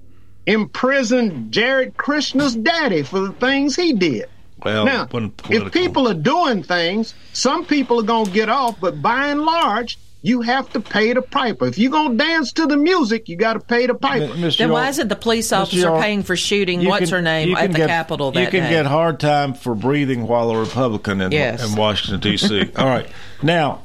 [0.46, 4.26] imprisoned Jared Kushner's daddy for the things he did.
[4.64, 8.78] Well, now, when if people are doing things, some people are going to get off,
[8.80, 11.66] but by and large, you have to pay the piper.
[11.66, 14.26] If you're going to dance to the music, you got to pay the piper.
[14.50, 17.56] Then why isn't the police officer York, paying for shooting what's can- her name you
[17.56, 18.70] at can the get- Capitol that You can day?
[18.70, 21.66] get hard time for breathing while a Republican in, Yes.
[21.66, 22.70] in Washington D.C.
[22.76, 23.06] All right,
[23.42, 23.80] now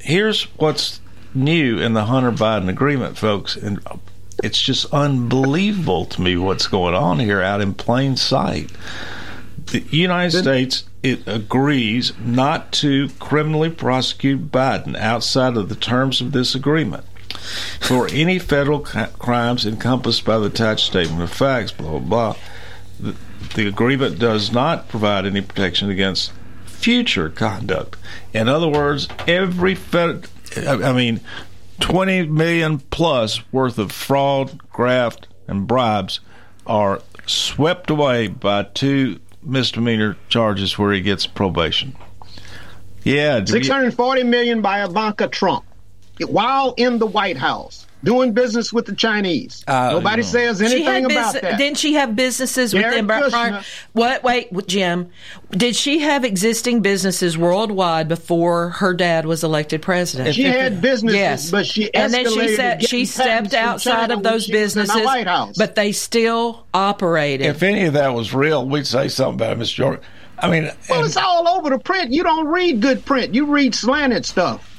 [0.00, 1.00] here's what's
[1.34, 3.78] new in the Hunter Biden agreement, folks, and
[4.42, 8.70] it's just unbelievable to me what's going on here out in plain sight.
[9.66, 16.32] The United States it agrees not to criminally prosecute Biden outside of the terms of
[16.32, 17.04] this agreement
[17.80, 21.72] for any federal c- crimes encompassed by the attached statement of facts.
[21.72, 22.36] Blah blah blah.
[23.00, 23.16] The,
[23.54, 26.32] the agreement does not provide any protection against
[26.64, 27.96] future conduct.
[28.32, 31.20] In other words, every fed, I I mean,
[31.80, 36.20] twenty million plus worth of fraud, graft, and bribes
[36.66, 41.94] are swept away by two misdemeanor charges where he gets probation.
[43.02, 45.64] Yeah, 640 million by Ivanka Trump
[46.26, 49.64] while in the White House doing business with the Chinese.
[49.66, 51.58] Uh, Nobody says anything about busi- that.
[51.58, 53.06] Didn't she have businesses with Jared them?
[53.06, 53.64] prior- Kushner.
[53.92, 54.22] What?
[54.22, 55.10] Wait, Jim.
[55.50, 60.34] Did she have existing businesses worldwide before her dad was elected president?
[60.34, 61.50] She had businesses, yes.
[61.50, 64.58] but she and then she escalated said she stepped outside China of those she the
[64.58, 65.56] businesses, White House.
[65.56, 67.46] but they still operated.
[67.46, 69.78] if any of that was real, we'd say something about it, Mr.
[69.78, 70.02] York.
[70.38, 72.12] I mean, well, it's all over the print.
[72.12, 73.34] You don't read good print.
[73.34, 74.73] You read slanted stuff.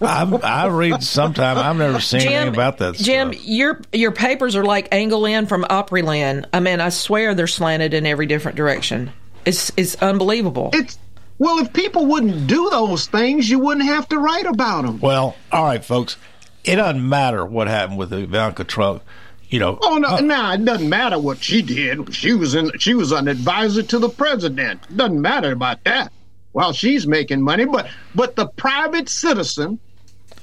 [0.00, 1.58] I, I read sometime.
[1.58, 2.94] I've never seen Jim, anything about that.
[2.94, 6.46] Jim, your your papers are like Angle In from Opryland.
[6.52, 9.12] I mean, I swear they're slanted in every different direction.
[9.44, 10.70] It's it's unbelievable.
[10.72, 10.98] It's
[11.38, 15.00] well, if people wouldn't do those things, you wouldn't have to write about them.
[15.00, 16.16] Well, all right, folks.
[16.64, 19.02] It doesn't matter what happened with Ivanka Trump.
[19.48, 20.08] You know, Oh no!
[20.08, 22.14] Uh, now it doesn't matter what she did.
[22.14, 22.70] She was in.
[22.78, 24.80] She was an advisor to the president.
[24.96, 26.12] Doesn't matter about that.
[26.52, 29.78] While she's making money, but but the private citizen,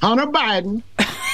[0.01, 0.81] Hunter Biden,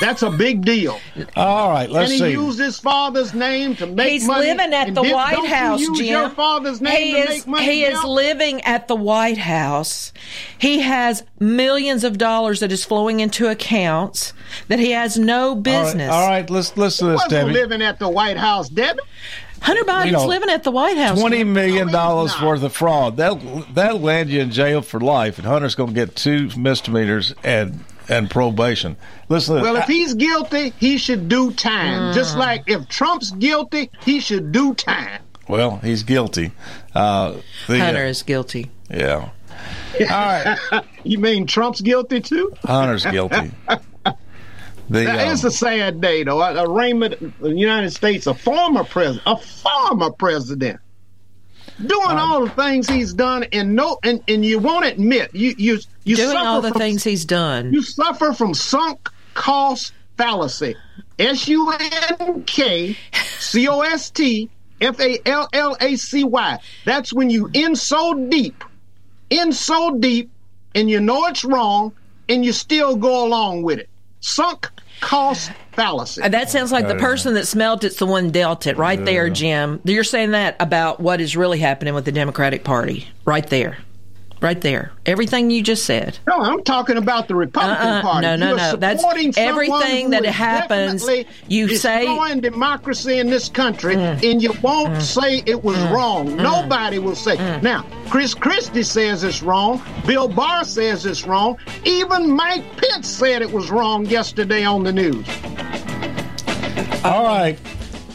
[0.02, 1.00] that's a big deal.
[1.36, 2.32] all right, let's and he see.
[2.32, 4.48] used his father's name to make He's money.
[4.48, 6.08] He's living at and the did- White don't you House, use Jim.
[6.08, 7.66] Your father's name he to is make money.
[7.66, 10.12] he is living at the White House.
[10.58, 14.34] He has millions of dollars that is flowing into accounts
[14.70, 16.12] that he has no business.
[16.12, 17.52] All right, let's listen to this, Debbie.
[17.52, 19.02] living at the White House, Debbie.
[19.64, 21.18] Hunter Biden's You know, living at the White House.
[21.20, 23.16] Twenty million dollars worth of fraud.
[23.18, 23.38] That'll
[23.74, 27.84] that'll land you in jail for life, and Hunter's going to get two misdemeanors and
[28.10, 28.98] and probation.
[29.30, 29.84] Listen, to Well, this.
[29.84, 32.12] if he's guilty, he should do time.
[32.12, 32.14] Mm.
[32.14, 35.22] Just like if Trump's guilty, he should do time.
[35.48, 36.52] well, he's guilty.
[36.94, 37.36] Uh,
[37.68, 38.70] the, uh, Hunter is guilty.
[38.90, 39.30] yeah,
[40.02, 40.58] All right.
[41.06, 42.52] you mean Trump's guilty too?
[42.66, 43.52] Hunter's guilty.
[44.90, 46.42] The, That um, is a sad day, though.
[46.42, 50.80] A arraignment of the United States, a former president, a former president,
[51.84, 55.80] doing all the things he's done, and no, and, and you won't admit you you
[56.04, 57.72] you Doing suffer all the from, things he's done.
[57.74, 60.76] You suffer from sunk cost fallacy.
[61.20, 61.74] S U
[62.20, 64.50] N K C O S T
[64.82, 66.60] F A L L A C Y.
[66.86, 68.64] That's when you in so deep,
[69.30, 70.30] in so deep,
[70.76, 71.94] and you know it's wrong,
[72.28, 73.90] and you still go along with it.
[74.24, 74.70] Sunk
[75.02, 76.22] cost fallacy.
[76.22, 78.78] Uh, That sounds like the person that smelt it's the one dealt it.
[78.78, 79.82] Right there, Jim.
[79.84, 83.08] You're saying that about what is really happening with the Democratic Party.
[83.26, 83.80] Right there.
[84.44, 84.92] Right there.
[85.06, 86.20] Everything you just said.
[86.28, 88.28] No, I'm talking about the Republican Uh-uh, Party.
[88.28, 88.76] no, no, You're no.
[88.76, 93.96] That's supporting everything that that is happens, definitely you say- destroying democracy in this country,
[93.96, 94.32] mm.
[94.32, 95.02] and you won't mm.
[95.02, 95.92] say it was mm.
[95.94, 96.36] wrong.
[96.36, 97.38] Nobody will say.
[97.62, 99.82] Now, Chris Christie says it's wrong.
[100.06, 101.58] Bill Barr says it's wrong.
[101.86, 105.26] Even Mike Pence said it was wrong yesterday on the news.
[107.06, 107.58] all right.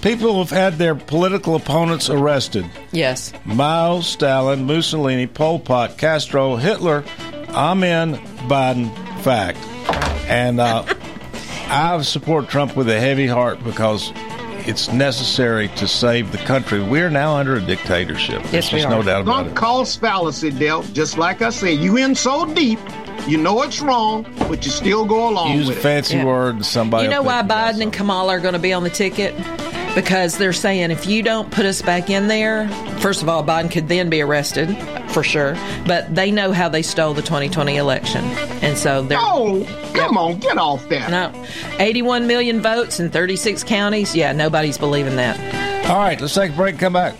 [0.02, 2.64] People have had their political opponents arrested.
[2.92, 3.32] Yes.
[3.44, 7.04] Mao, Stalin, Mussolini, Pol Pot, Castro, Hitler.
[7.48, 8.14] Amen.
[8.48, 8.94] Biden.
[9.22, 9.58] Fact.
[10.28, 10.84] And uh,
[11.68, 14.12] I support Trump with a heavy heart because
[14.68, 16.80] it's necessary to save the country.
[16.80, 18.40] We're now under a dictatorship.
[18.44, 19.56] Yes, There's just no doubt about Sunk it.
[19.56, 20.82] cost fallacy, Del.
[20.84, 22.78] Just like I said, you in so deep,
[23.26, 25.80] you know it's wrong, but you still go along Use with it.
[25.80, 26.24] fancy Yeah.
[26.24, 27.04] word somebody.
[27.04, 29.34] you know why Biden and Kamala are going to be on the ticket?
[29.98, 32.68] Because they're saying if you don't put us back in there,
[33.00, 34.68] first of all, Biden could then be arrested.
[35.08, 35.54] for sure,
[35.86, 38.22] but they know how they stole the 2020 election,
[38.62, 39.18] and so they're.
[39.20, 41.10] Oh, come on, get off that.
[41.10, 41.32] No,
[41.80, 44.14] 81 million votes in 36 counties.
[44.14, 45.90] Yeah, nobody's believing that.
[45.90, 46.78] All right, let's take a break.
[46.78, 47.14] Come back.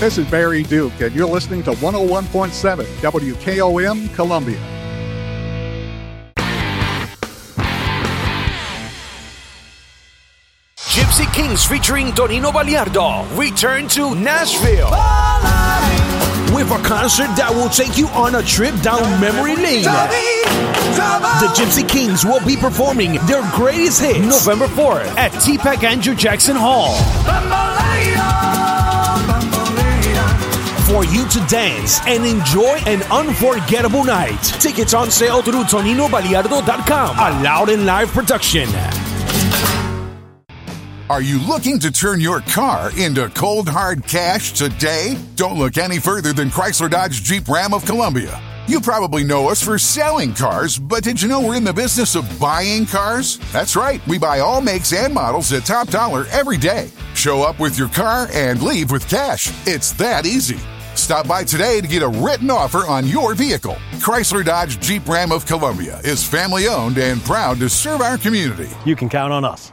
[0.00, 4.58] This is Barry Duke, and you're listening to 101.7 WKOM Columbia.
[10.78, 14.88] Gipsy Kings featuring Tonino Baliardo return to Nashville.
[16.56, 19.84] With a concert that will take you on a trip down memory lane.
[19.84, 26.56] The Gipsy Kings will be performing their greatest hits November 4th at TPAC Andrew Jackson
[26.56, 26.96] Hall.
[31.50, 34.42] Dance and enjoy an unforgettable night.
[34.60, 37.16] Tickets on sale through ToninoBaliardo.com.
[37.18, 38.68] A loud and live production.
[41.10, 45.18] Are you looking to turn your car into cold hard cash today?
[45.34, 48.40] Don't look any further than Chrysler Dodge Jeep Ram of Columbia.
[48.68, 52.14] You probably know us for selling cars, but did you know we're in the business
[52.14, 53.38] of buying cars?
[53.50, 56.88] That's right, we buy all makes and models at top dollar every day.
[57.16, 59.52] Show up with your car and leave with cash.
[59.66, 60.60] It's that easy.
[61.10, 63.74] Stop by today to get a written offer on your vehicle.
[63.94, 68.68] Chrysler Dodge Jeep Ram of Columbia is family owned and proud to serve our community.
[68.86, 69.72] You can count on us.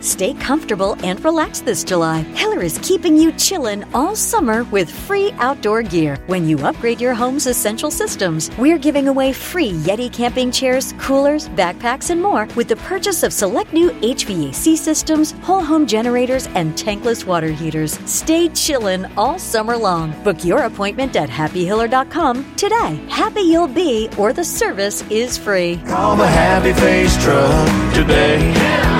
[0.00, 2.22] Stay comfortable and relax this July.
[2.34, 6.16] Hiller is keeping you chillin' all summer with free outdoor gear.
[6.26, 11.48] When you upgrade your home's essential systems, we're giving away free Yeti camping chairs, coolers,
[11.50, 16.74] backpacks, and more with the purchase of select new HVAC systems, whole home generators, and
[16.74, 17.98] tankless water heaters.
[18.10, 20.12] Stay chillin' all summer long.
[20.24, 22.96] Book your appointment at happyhiller.com today.
[23.08, 25.76] Happy you'll be, or the service is free.
[25.86, 28.99] Call the Happy Face Truck today.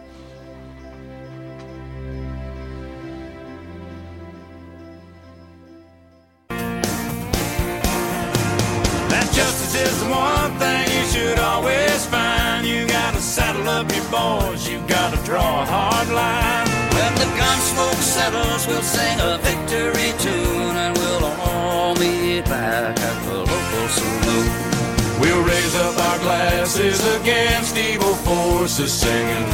[14.09, 16.67] Boys, you gotta draw a hard line.
[16.95, 22.99] When the gun smoke settles, we'll sing a victory tune and we'll all meet back
[22.99, 24.71] at the local saloon.
[25.19, 29.45] We'll raise up our glasses against evil forces, singing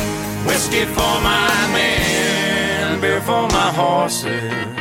[0.45, 4.77] whiskey for my men, beer for my horses.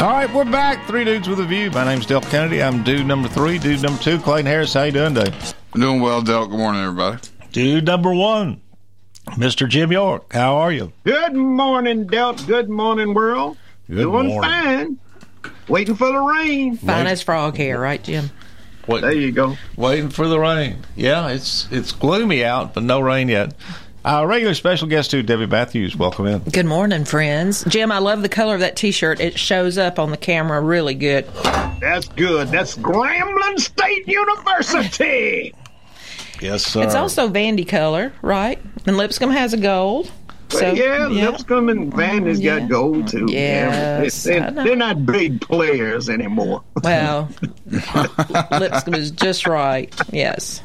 [0.00, 0.86] All right, we're back.
[0.86, 1.70] Three dudes with a view.
[1.70, 2.62] My name's Del Kennedy.
[2.62, 3.58] I'm dude number three.
[3.58, 4.74] Dude number two, Clayton Harris.
[4.74, 5.53] How you doing, Dave?
[5.74, 6.46] Doing well, Del.
[6.46, 7.18] Good morning, everybody.
[7.50, 8.60] Dude number one,
[9.30, 9.68] Mr.
[9.68, 10.32] Jim York.
[10.32, 10.92] How are you?
[11.04, 12.46] Good morning, Delt.
[12.46, 13.56] Good morning, world.
[13.88, 14.40] Good Doing morning.
[14.40, 14.98] fine.
[15.66, 16.76] Waiting for the rain.
[16.76, 18.30] Fine as frog hair, right, Jim?
[18.86, 19.56] Wait, there you go.
[19.76, 20.76] Waiting for the rain.
[20.94, 23.54] Yeah, it's it's gloomy out, but no rain yet.
[24.04, 25.96] Our regular special guest too, Debbie Matthews.
[25.96, 26.38] Welcome in.
[26.40, 27.64] Good morning, friends.
[27.64, 29.18] Jim, I love the color of that T-shirt.
[29.18, 31.26] It shows up on the camera really good.
[31.80, 32.48] That's good.
[32.48, 35.54] That's Grambling State University.
[36.40, 36.82] Yes, sir.
[36.82, 38.60] It's also Vandy color, right?
[38.86, 40.10] And Lipscomb has a gold.
[40.50, 43.26] So yeah, Lipscomb and Vandy's got gold too.
[43.28, 44.64] Yes, Yeah, They- know.
[44.64, 46.62] they're not big players anymore.
[46.82, 47.28] Well,
[47.66, 49.92] Lipscomb is just right.
[50.12, 50.62] Yes.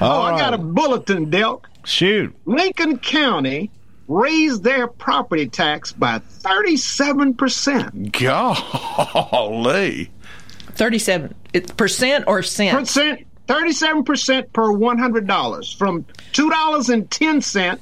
[0.00, 1.64] Oh, I got a bulletin, Delk.
[1.84, 2.34] Shoot.
[2.46, 3.70] Lincoln County
[4.08, 8.12] raised their property tax by 37%.
[8.12, 10.10] Golly.
[10.72, 11.34] Thirty-seven
[11.76, 12.94] percent or cents?
[12.94, 17.78] Percent, 37% per $100 from $2.10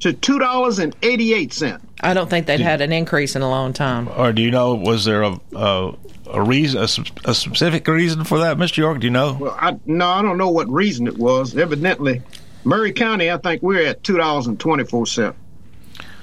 [0.00, 1.80] to $2.88.
[2.00, 4.08] I don't think they'd had an increase in a long time.
[4.08, 4.74] Or do you know?
[4.74, 5.94] Was there a a,
[6.32, 8.78] a reason, a, a specific reason for that, Mr.
[8.78, 9.00] York?
[9.00, 9.36] Do you know?
[9.40, 11.56] Well, I, no, I don't know what reason it was.
[11.56, 12.22] Evidently,
[12.64, 15.34] Maury County, I think we're at $2.24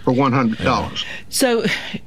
[0.05, 1.05] for $100.
[1.29, 1.65] So,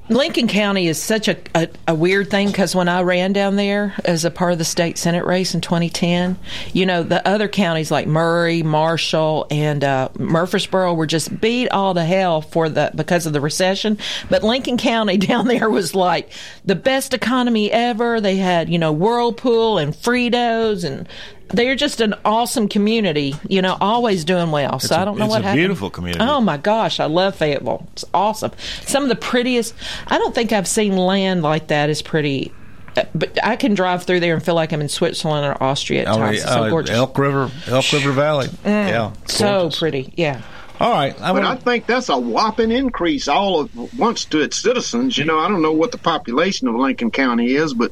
[0.09, 3.95] Lincoln County is such a, a, a weird thing because when I ran down there
[4.05, 6.39] as a part of the state senate race in 2010,
[6.73, 11.93] you know, the other counties like Maury, Marshall, and uh, Murfreesboro were just beat all
[11.95, 13.99] to hell for the because of the recession.
[14.31, 16.31] But Lincoln County down there was like
[16.65, 18.21] the best economy ever.
[18.21, 21.09] They had you know Whirlpool and Fritos and.
[21.51, 24.79] They're just an awesome community, you know, always doing well.
[24.81, 25.59] So It's a- I don't know it's what a happened.
[25.61, 26.25] beautiful community.
[26.25, 27.87] Oh my gosh, I love Fayetteville.
[27.93, 28.53] It's awesome.
[28.87, 29.75] Some of the prettiest.
[30.07, 32.53] I don't think I've seen land like that is pretty.
[32.97, 36.03] uh, But I can drive through there and feel like I'm in Switzerland or Austria
[36.03, 36.37] at Oh, times.
[36.43, 36.95] It's so uh, gorgeous.
[36.95, 38.49] Elk River, Elk River Valley.
[38.49, 39.79] Mm, yeah, so gorgeous.
[39.79, 40.13] pretty.
[40.17, 40.43] Yeah.
[40.81, 45.19] All right, but I think that's a whopping increase all at once to its citizens.
[45.19, 47.91] You know, I don't know what the population of Lincoln County is, but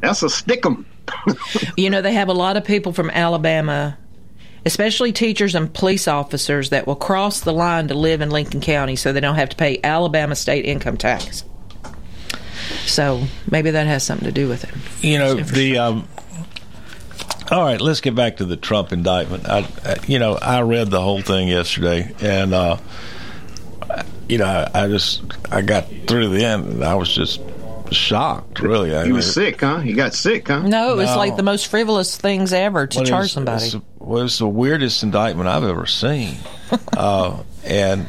[0.00, 0.84] that's a stickum.
[1.76, 3.98] You know, they have a lot of people from Alabama,
[4.64, 8.96] especially teachers and police officers, that will cross the line to live in Lincoln County
[8.96, 11.44] so they don't have to pay Alabama state income tax.
[12.86, 14.70] So maybe that has something to do with it.
[15.04, 15.78] You know the.
[15.78, 16.08] Um,
[17.50, 19.48] all right, let's get back to the Trump indictment.
[19.48, 22.78] I, I you know, I read the whole thing yesterday, and uh,
[24.28, 25.22] you know, I, I just
[25.52, 27.40] I got through the end, and I was just
[27.92, 28.60] shocked.
[28.60, 29.78] Really, I You was mean, sick, huh?
[29.80, 30.60] He got sick, huh?
[30.62, 31.16] No, it was No.
[31.18, 33.66] like the most frivolous things ever to Well, charge was- somebody.
[33.66, 36.36] it's- was the weirdest indictment I've ever seen,
[36.96, 38.06] uh, and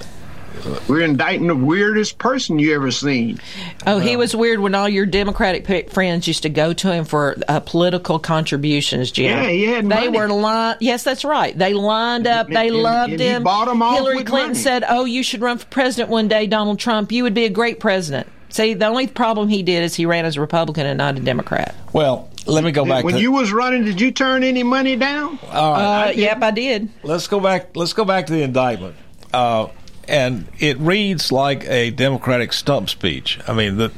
[0.88, 3.40] We're indicting the weirdest person you ever seen.
[3.86, 7.38] Oh, he was weird when all your Democratic friends used to go to him for
[7.48, 9.26] uh, political contributions, Jim.
[9.26, 10.18] Yeah, he had They money.
[10.18, 10.78] were lined.
[10.82, 11.58] Yes, that's right.
[11.58, 12.50] They lined up.
[12.50, 13.44] They And- loved and he him.
[13.44, 14.60] bought 'em off Hillary with Clinton money.
[14.64, 17.12] said, "Oh, you should run for president one day, Donald Trump.
[17.12, 20.26] You would be a great president." See, the only problem he did is he ran
[20.26, 21.76] as a Republican and not a Democrat.
[21.94, 23.04] well, let me go back.
[23.04, 25.38] when to, you was running, did you turn any money down?
[25.52, 26.10] All right.
[26.10, 26.90] Uh, yep, I did.
[27.04, 27.76] let's go back.
[27.76, 28.96] Let's go back to the indictment.
[29.34, 29.68] Uh,
[30.08, 33.40] and it reads like a Democratic stump speech.
[33.48, 33.92] I mean, the,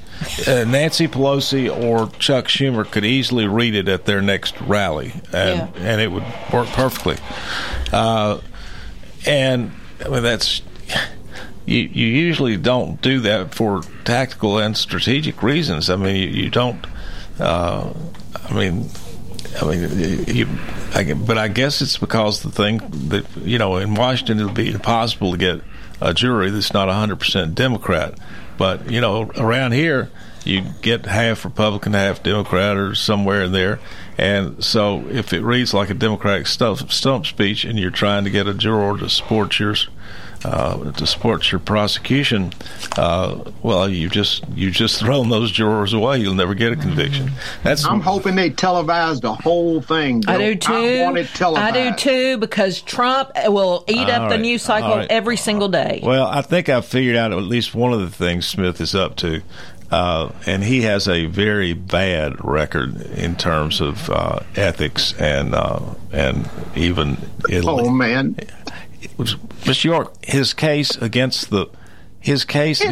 [0.47, 5.71] uh, Nancy Pelosi or Chuck Schumer could easily read it at their next rally, and
[5.77, 7.17] and it would work perfectly.
[7.93, 8.39] Uh,
[9.27, 9.71] and
[10.03, 10.61] I mean, that's
[11.69, 11.81] you.
[11.81, 15.89] You usually don't do that for tactical and strategic reasons.
[15.89, 16.85] I mean, you, you don't.
[17.39, 17.93] Uh,
[18.49, 18.89] I mean,
[19.61, 20.47] I mean, you,
[20.93, 24.71] I, but I guess it's because the thing that you know in Washington it'll be
[24.71, 25.61] impossible to get
[26.01, 28.17] a jury that's not 100 percent Democrat.
[28.57, 30.09] But you know, around here
[30.45, 33.79] you get half Republican, half Democrat, or somewhere in there.
[34.17, 38.29] And so, if it reads like a Democratic stump, stump speech, and you're trying to
[38.29, 39.87] get a juror to support yours,
[40.43, 42.53] uh, to support your prosecution,
[42.97, 46.19] uh, well, you just you just thrown those jurors away.
[46.19, 47.31] You'll never get a conviction.
[47.63, 50.23] That's I'm hoping they televise the whole thing.
[50.27, 50.73] I do too.
[50.73, 51.75] I want it televised.
[51.75, 55.11] I do too because Trump will eat up All the news cycle all right.
[55.11, 55.99] every single day.
[56.03, 59.15] Well, I think I've figured out at least one of the things Smith is up
[59.17, 59.41] to.
[59.91, 65.79] Uh, and he has a very bad record in terms of uh, ethics and uh,
[66.11, 67.17] and even
[67.49, 67.85] Italy.
[67.85, 68.35] Oh man,
[69.17, 69.83] Mr.
[69.85, 71.67] York, his case against the
[72.19, 72.83] his case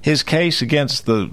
[0.00, 1.30] his case against the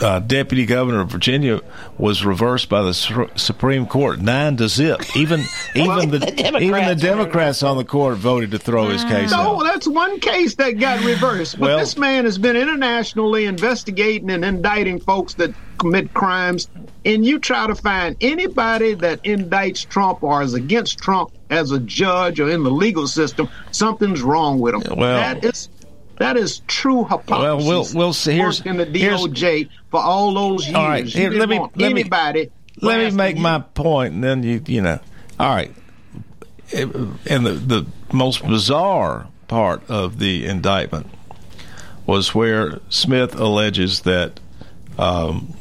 [0.00, 1.60] uh, deputy governor of Virginia
[1.98, 5.16] was reversed by the Su- Supreme Court nine to zip.
[5.16, 5.40] Even
[5.74, 9.58] even the, even the Democrats on the court voted to throw his case out.
[9.58, 11.58] No, that's one case that got reversed.
[11.58, 16.68] But Well- this man has been internationally investigating and indicting folks that commit crimes.
[17.04, 21.78] And you try to find anybody that indicts Trump or is against Trump as a
[21.78, 24.98] judge or in the legal system, something's wrong with them.
[24.98, 25.68] Well- that is
[26.18, 27.38] that is true hypocrisy.
[27.40, 28.34] Well, we'll we'll see.
[28.34, 30.76] Here's in the DOJ for all those years.
[30.76, 32.04] All right, here, let me let me
[32.80, 33.42] let me make you.
[33.42, 34.98] my point, and then you you know.
[35.38, 35.72] All right,
[36.72, 41.06] and the the most bizarre part of the indictment
[42.04, 44.40] was where Smith alleges that.
[44.98, 45.54] Um,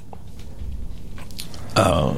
[1.78, 2.18] uh,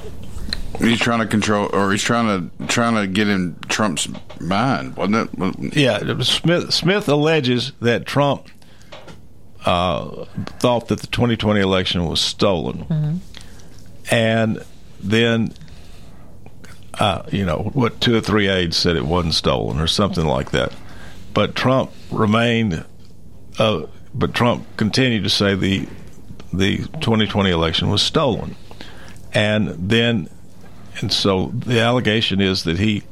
[0.80, 4.08] He's trying to control, or he's trying to trying to get in Trump's
[4.40, 5.76] mind, wasn't it?
[5.76, 6.74] Yeah, Smith.
[6.74, 8.48] Smith alleges that Trump
[9.66, 10.26] uh,
[10.60, 13.20] thought that the 2020 election was stolen,
[14.10, 14.64] and
[15.02, 15.54] then,
[16.98, 20.52] uh, you know, what two or three aides said it wasn't stolen or something like
[20.52, 20.72] that.
[21.34, 22.86] But Trump remained.
[23.58, 25.88] Uh, but Trump continued to say the
[26.54, 28.56] the 2020 election was stolen,
[29.34, 30.30] and then,
[31.02, 33.04] and so the allegation is that he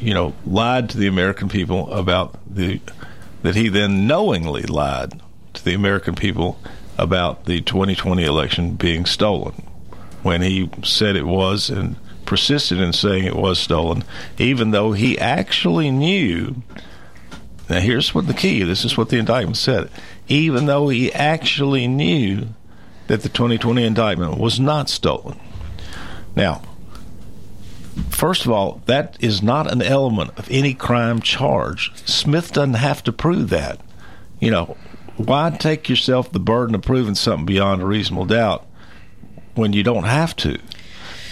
[0.00, 2.80] you know, lied to the American people about the
[3.42, 5.20] that he then knowingly lied
[5.54, 6.58] to the American people
[6.98, 9.66] about the 2020 election being stolen
[10.22, 11.96] when he said it was and
[12.26, 14.04] persisted in saying it was stolen,
[14.38, 16.62] even though he actually knew.
[17.68, 18.62] Now, here's what the key.
[18.62, 19.90] This is what the indictment said.
[20.28, 22.48] Even though he actually knew
[23.10, 25.36] that the 2020 indictment was not stolen.
[26.36, 26.62] Now,
[28.08, 31.90] First of all, that is not an element of any crime charge.
[32.06, 33.80] Smith doesn't have to prove that.
[34.38, 34.76] You know,
[35.16, 38.64] why take yourself the burden of proving something beyond a reasonable doubt
[39.56, 40.58] when you don't have to?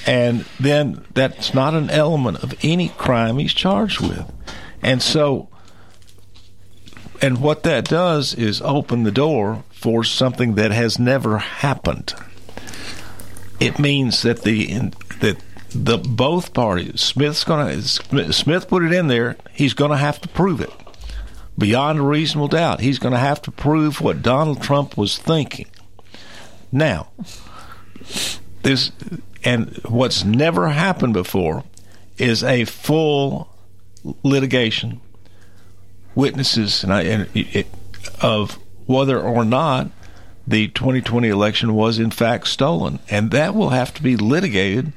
[0.04, 4.30] And then that's not an element of any crime he's charged with.
[4.82, 5.48] And so,
[7.22, 12.12] and what that does is open the door for something that has never happened.
[13.60, 15.38] It means that the that
[15.70, 19.36] the both parties, Smith's gonna Smith put it in there.
[19.52, 20.72] He's going to have to prove it
[21.56, 22.80] beyond a reasonable doubt.
[22.80, 25.66] He's going to have to prove what Donald Trump was thinking.
[26.70, 27.08] Now,
[28.62, 28.92] this
[29.44, 31.64] and what's never happened before
[32.16, 33.48] is a full
[34.22, 35.00] litigation,
[36.14, 37.66] witnesses, and, I, and it,
[38.20, 38.58] of
[38.88, 39.90] whether or not
[40.46, 44.92] the 2020 election was in fact stolen, and that will have to be litigated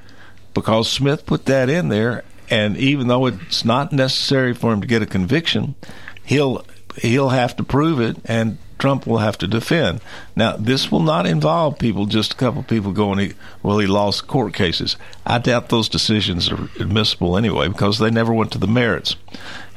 [0.54, 2.24] because Smith put that in there.
[2.50, 5.76] And even though it's not necessary for him to get a conviction,
[6.24, 6.66] he'll
[6.98, 10.02] he'll have to prove it, and Trump will have to defend.
[10.36, 14.54] Now, this will not involve people, just a couple people going, well, he lost court
[14.54, 14.98] cases.
[15.26, 19.16] I doubt those decisions are admissible anyway because they never went to the merits.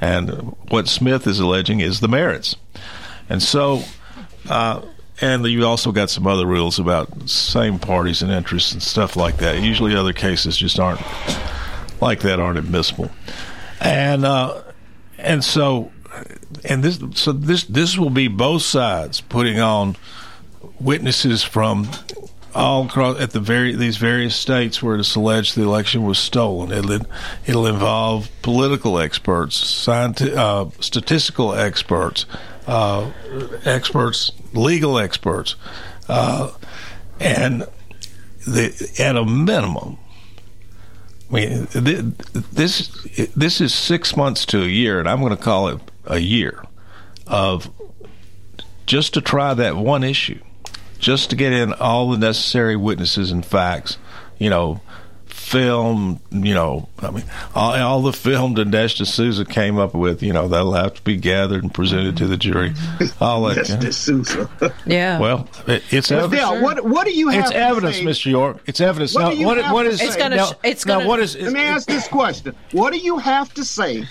[0.00, 2.56] And what Smith is alleging is the merits.
[3.28, 3.82] And so,
[4.48, 4.82] uh,
[5.20, 9.38] and you also got some other rules about same parties and interests and stuff like
[9.38, 9.60] that.
[9.60, 11.00] Usually, other cases just aren't
[12.00, 13.10] like that, aren't admissible.
[13.80, 14.62] And uh,
[15.18, 15.92] and so
[16.64, 19.96] and this so this this will be both sides putting on
[20.80, 21.88] witnesses from
[22.54, 26.72] all across at the very these various states where it's alleged the election was stolen.
[26.72, 27.06] It'll
[27.46, 32.26] it'll involve political experts, scientific, uh, statistical experts,
[32.66, 33.10] uh,
[33.64, 35.56] experts, legal experts,
[36.08, 36.50] uh,
[37.20, 37.66] and
[38.46, 39.98] the at a minimum.
[41.30, 42.88] I mean, this
[43.34, 46.62] this is six months to a year, and I'm going to call it a year
[47.26, 47.70] of
[48.86, 50.40] just to try that one issue,
[50.98, 53.98] just to get in all the necessary witnesses and facts
[54.38, 54.80] you know,
[55.44, 57.24] film, you know, I mean,
[57.54, 61.16] all, all the film Dinesh D'Souza came up with, you know, that'll have to be
[61.16, 62.72] gathered and presented to the jury.
[63.20, 63.56] All that.
[63.56, 64.48] Yes, D'Souza.
[64.86, 65.18] Yeah.
[65.18, 66.50] Well, it, it's Well, evidence.
[66.50, 67.40] Dale, what what do you have?
[67.44, 68.30] It's to evidence, say- Mr.
[68.30, 68.58] York.
[68.66, 69.14] It's evidence.
[69.14, 70.06] What now, do you what, have what to is say?
[70.06, 73.18] It's gonna- now, it's gonna- what is Let me ask this question: What do you
[73.18, 74.04] have to say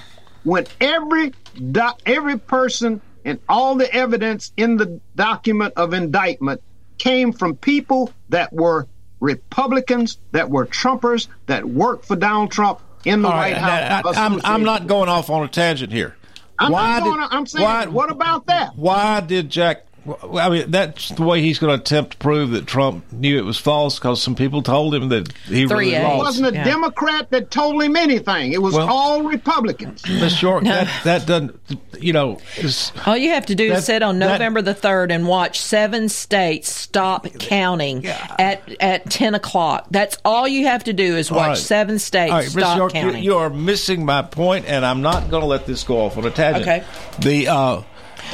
[0.44, 1.34] when every
[1.72, 6.62] doc, every person and all the evidence in the document of indictment
[6.98, 8.88] came from people that were
[9.24, 14.18] Republicans, that were Trumpers, that worked for Donald Trump in the All White right, House?
[14.18, 16.16] I, am I'm not going off on a tangent here.
[16.60, 18.76] I'm why did- I'm saying, why- what about that?
[18.76, 19.86] Why did Jack?
[20.06, 23.38] Well, I mean, that's the way he's going to attempt to prove that Trump knew
[23.38, 27.30] it was false because some people told him that he really It wasn't a Democrat
[27.32, 28.52] that told him anything.
[28.54, 30.04] It was Well- all Republicans.
[30.08, 31.58] Miss York, that, that doesn't,
[32.00, 32.40] you know,
[33.06, 35.60] All you have to do That- is sit on that- November the third and watch
[35.60, 39.88] seven states stop counting at at ten o'clock.
[39.92, 41.58] That's all you have to do is watch right.
[41.58, 43.24] seven states All right, stop York, you, counting.
[43.24, 46.26] you are missing my point, and I'm not going to let this go off on
[46.26, 46.64] a tangent.
[46.68, 46.84] Okay.
[47.20, 47.82] The uh,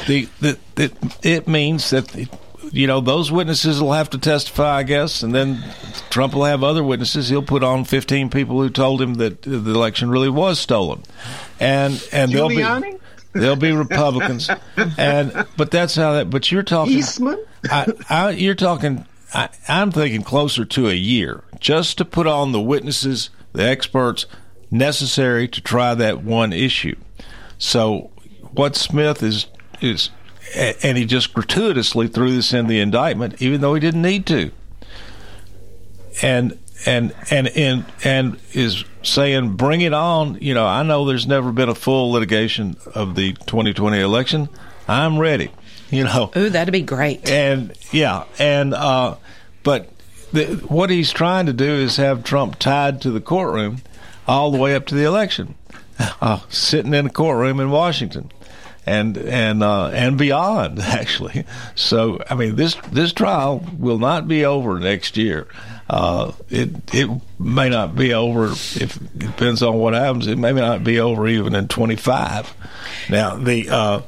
[0.06, 2.28] the the, the it means that the,
[2.72, 5.62] you know those witnesses will have to testify, I guess, and then
[6.10, 7.28] Trump will have other witnesses.
[7.28, 11.02] He'll put on 15 people who told him that the election really was stolen,
[11.58, 12.98] and and they'll be
[13.32, 14.50] they'll be Republicans,
[14.98, 16.30] and but that's how that.
[16.30, 17.44] But you're talking Eastman?
[17.70, 19.06] I, I, you're talking.
[19.32, 24.26] I, I'm thinking closer to a year just to put on the witnesses, the experts
[24.70, 26.96] necessary to try that one issue.
[27.58, 28.10] So,
[28.52, 29.46] what Smith is
[29.80, 30.10] is,
[30.82, 34.50] and he just gratuitously threw this in the indictment, even though he didn't need to.
[36.22, 40.38] And and and and and is saying, bring it on.
[40.40, 44.48] You know, I know there's never been a full litigation of the 2020 election.
[44.88, 45.50] I'm ready.
[45.90, 47.28] You know, Ooh, that'd be great.
[47.28, 49.16] and yeah, and uh,
[49.62, 49.88] but
[50.32, 53.82] the, what he's trying to do is have Trump tied to the courtroom
[54.28, 55.56] all the way up to the election,
[56.20, 58.30] uh, sitting in a courtroom in Washington,
[58.86, 61.44] and and uh, and beyond actually.
[61.74, 65.46] So I mean, this this trial will not be over next year.
[65.88, 70.26] Uh, it it may not be over if it depends on what happens.
[70.26, 72.52] It may not be over even in twenty five.
[73.08, 74.04] Now the.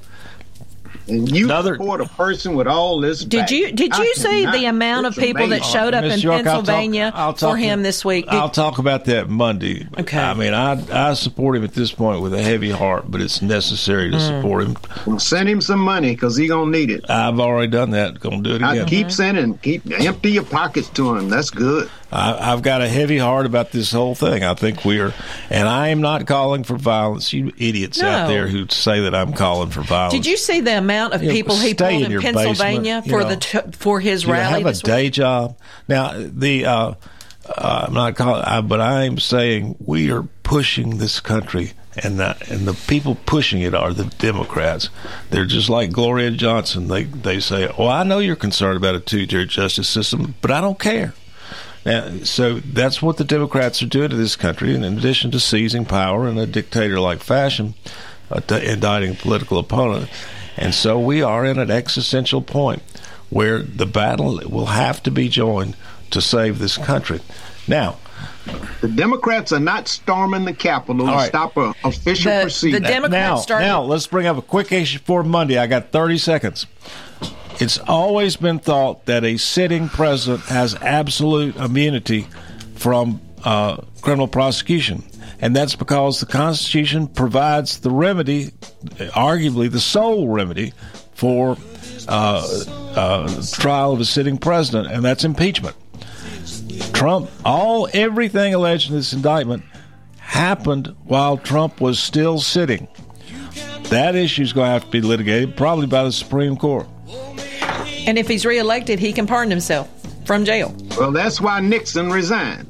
[1.09, 3.25] And you support a person with all this.
[3.25, 3.51] Did back.
[3.51, 6.21] you did I you see the amount of it's people that showed up Miss in
[6.21, 8.27] York, I'll talk- Pennsylvania I'll for talk- him this week?
[8.27, 9.87] Did- I'll talk about that Monday.
[9.99, 10.19] Okay.
[10.19, 10.81] I mean, I
[11.11, 14.27] I support him at this point with a heavy heart, but it's necessary to Mm.
[14.29, 14.77] support him.
[15.07, 17.05] Well, send him some money because he gonna need it.
[17.11, 18.21] I've already done that.
[18.21, 18.87] Going to do it I again.
[18.87, 21.29] keep sending, keep empty your pockets to him.
[21.29, 21.89] That's good.
[22.13, 24.45] I, I've got a heavy heart about this whole thing.
[24.45, 25.15] I think we are,
[25.49, 27.33] and I am not calling for violence.
[27.33, 30.13] You idiots out there who say that I'm calling for violence.
[30.13, 33.13] Did you see the amount of Yeah, people he pulled in in Pennsylvania basement, you
[33.13, 33.29] for know.
[33.31, 34.85] the t- for his Do you rally have a this week?
[34.85, 35.57] day job
[35.89, 36.95] now the uh,
[37.47, 42.37] uh, i'm not calling I, but i'm saying we are pushing this country and the,
[42.51, 44.91] and the people pushing it are the democrats
[45.31, 49.01] they're just like gloria johnson they they say "Oh, i know you're concerned about a
[49.01, 51.15] two-tier justice system but i don't care
[51.85, 54.75] now, so that's what the Democrats are doing to this country.
[54.75, 57.75] And in addition to seizing power in a dictator-like fashion,
[58.31, 60.09] uh, t- indicting a political opponent,
[60.57, 62.83] and so we are in an existential point
[63.31, 65.75] where the battle will have to be joined
[66.11, 67.21] to save this country.
[67.67, 67.97] Now,
[68.81, 71.29] The Democrats are not storming the Capitol All to right.
[71.29, 72.83] stop a official proceeding.
[72.83, 75.59] now, now let's bring up a quick issue for Monday.
[75.59, 76.67] I got 30 seconds.
[77.61, 82.27] It's always been thought that a sitting president has absolute immunity
[82.75, 85.05] from uh, criminal prosecution.
[85.41, 88.53] And that's because the Constitution provides the remedy,
[88.97, 90.73] arguably the sole remedy,
[91.15, 91.57] for
[92.09, 92.65] uh,
[92.97, 95.77] uh, trial of a sitting president, and that's impeachment.
[96.93, 99.65] Trump, all everything alleged in this indictment
[100.19, 102.89] happened while Trump was still sitting.
[103.91, 106.87] That issue is going to have to be litigated, probably by the Supreme Court.
[108.07, 109.89] And if he's reelected, he can pardon himself
[110.25, 110.75] from jail.
[110.99, 112.69] Well, that's why Nixon resigned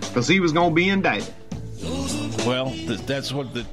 [0.00, 1.32] because he was going to be indicted.
[2.46, 3.66] Well, th- that's what the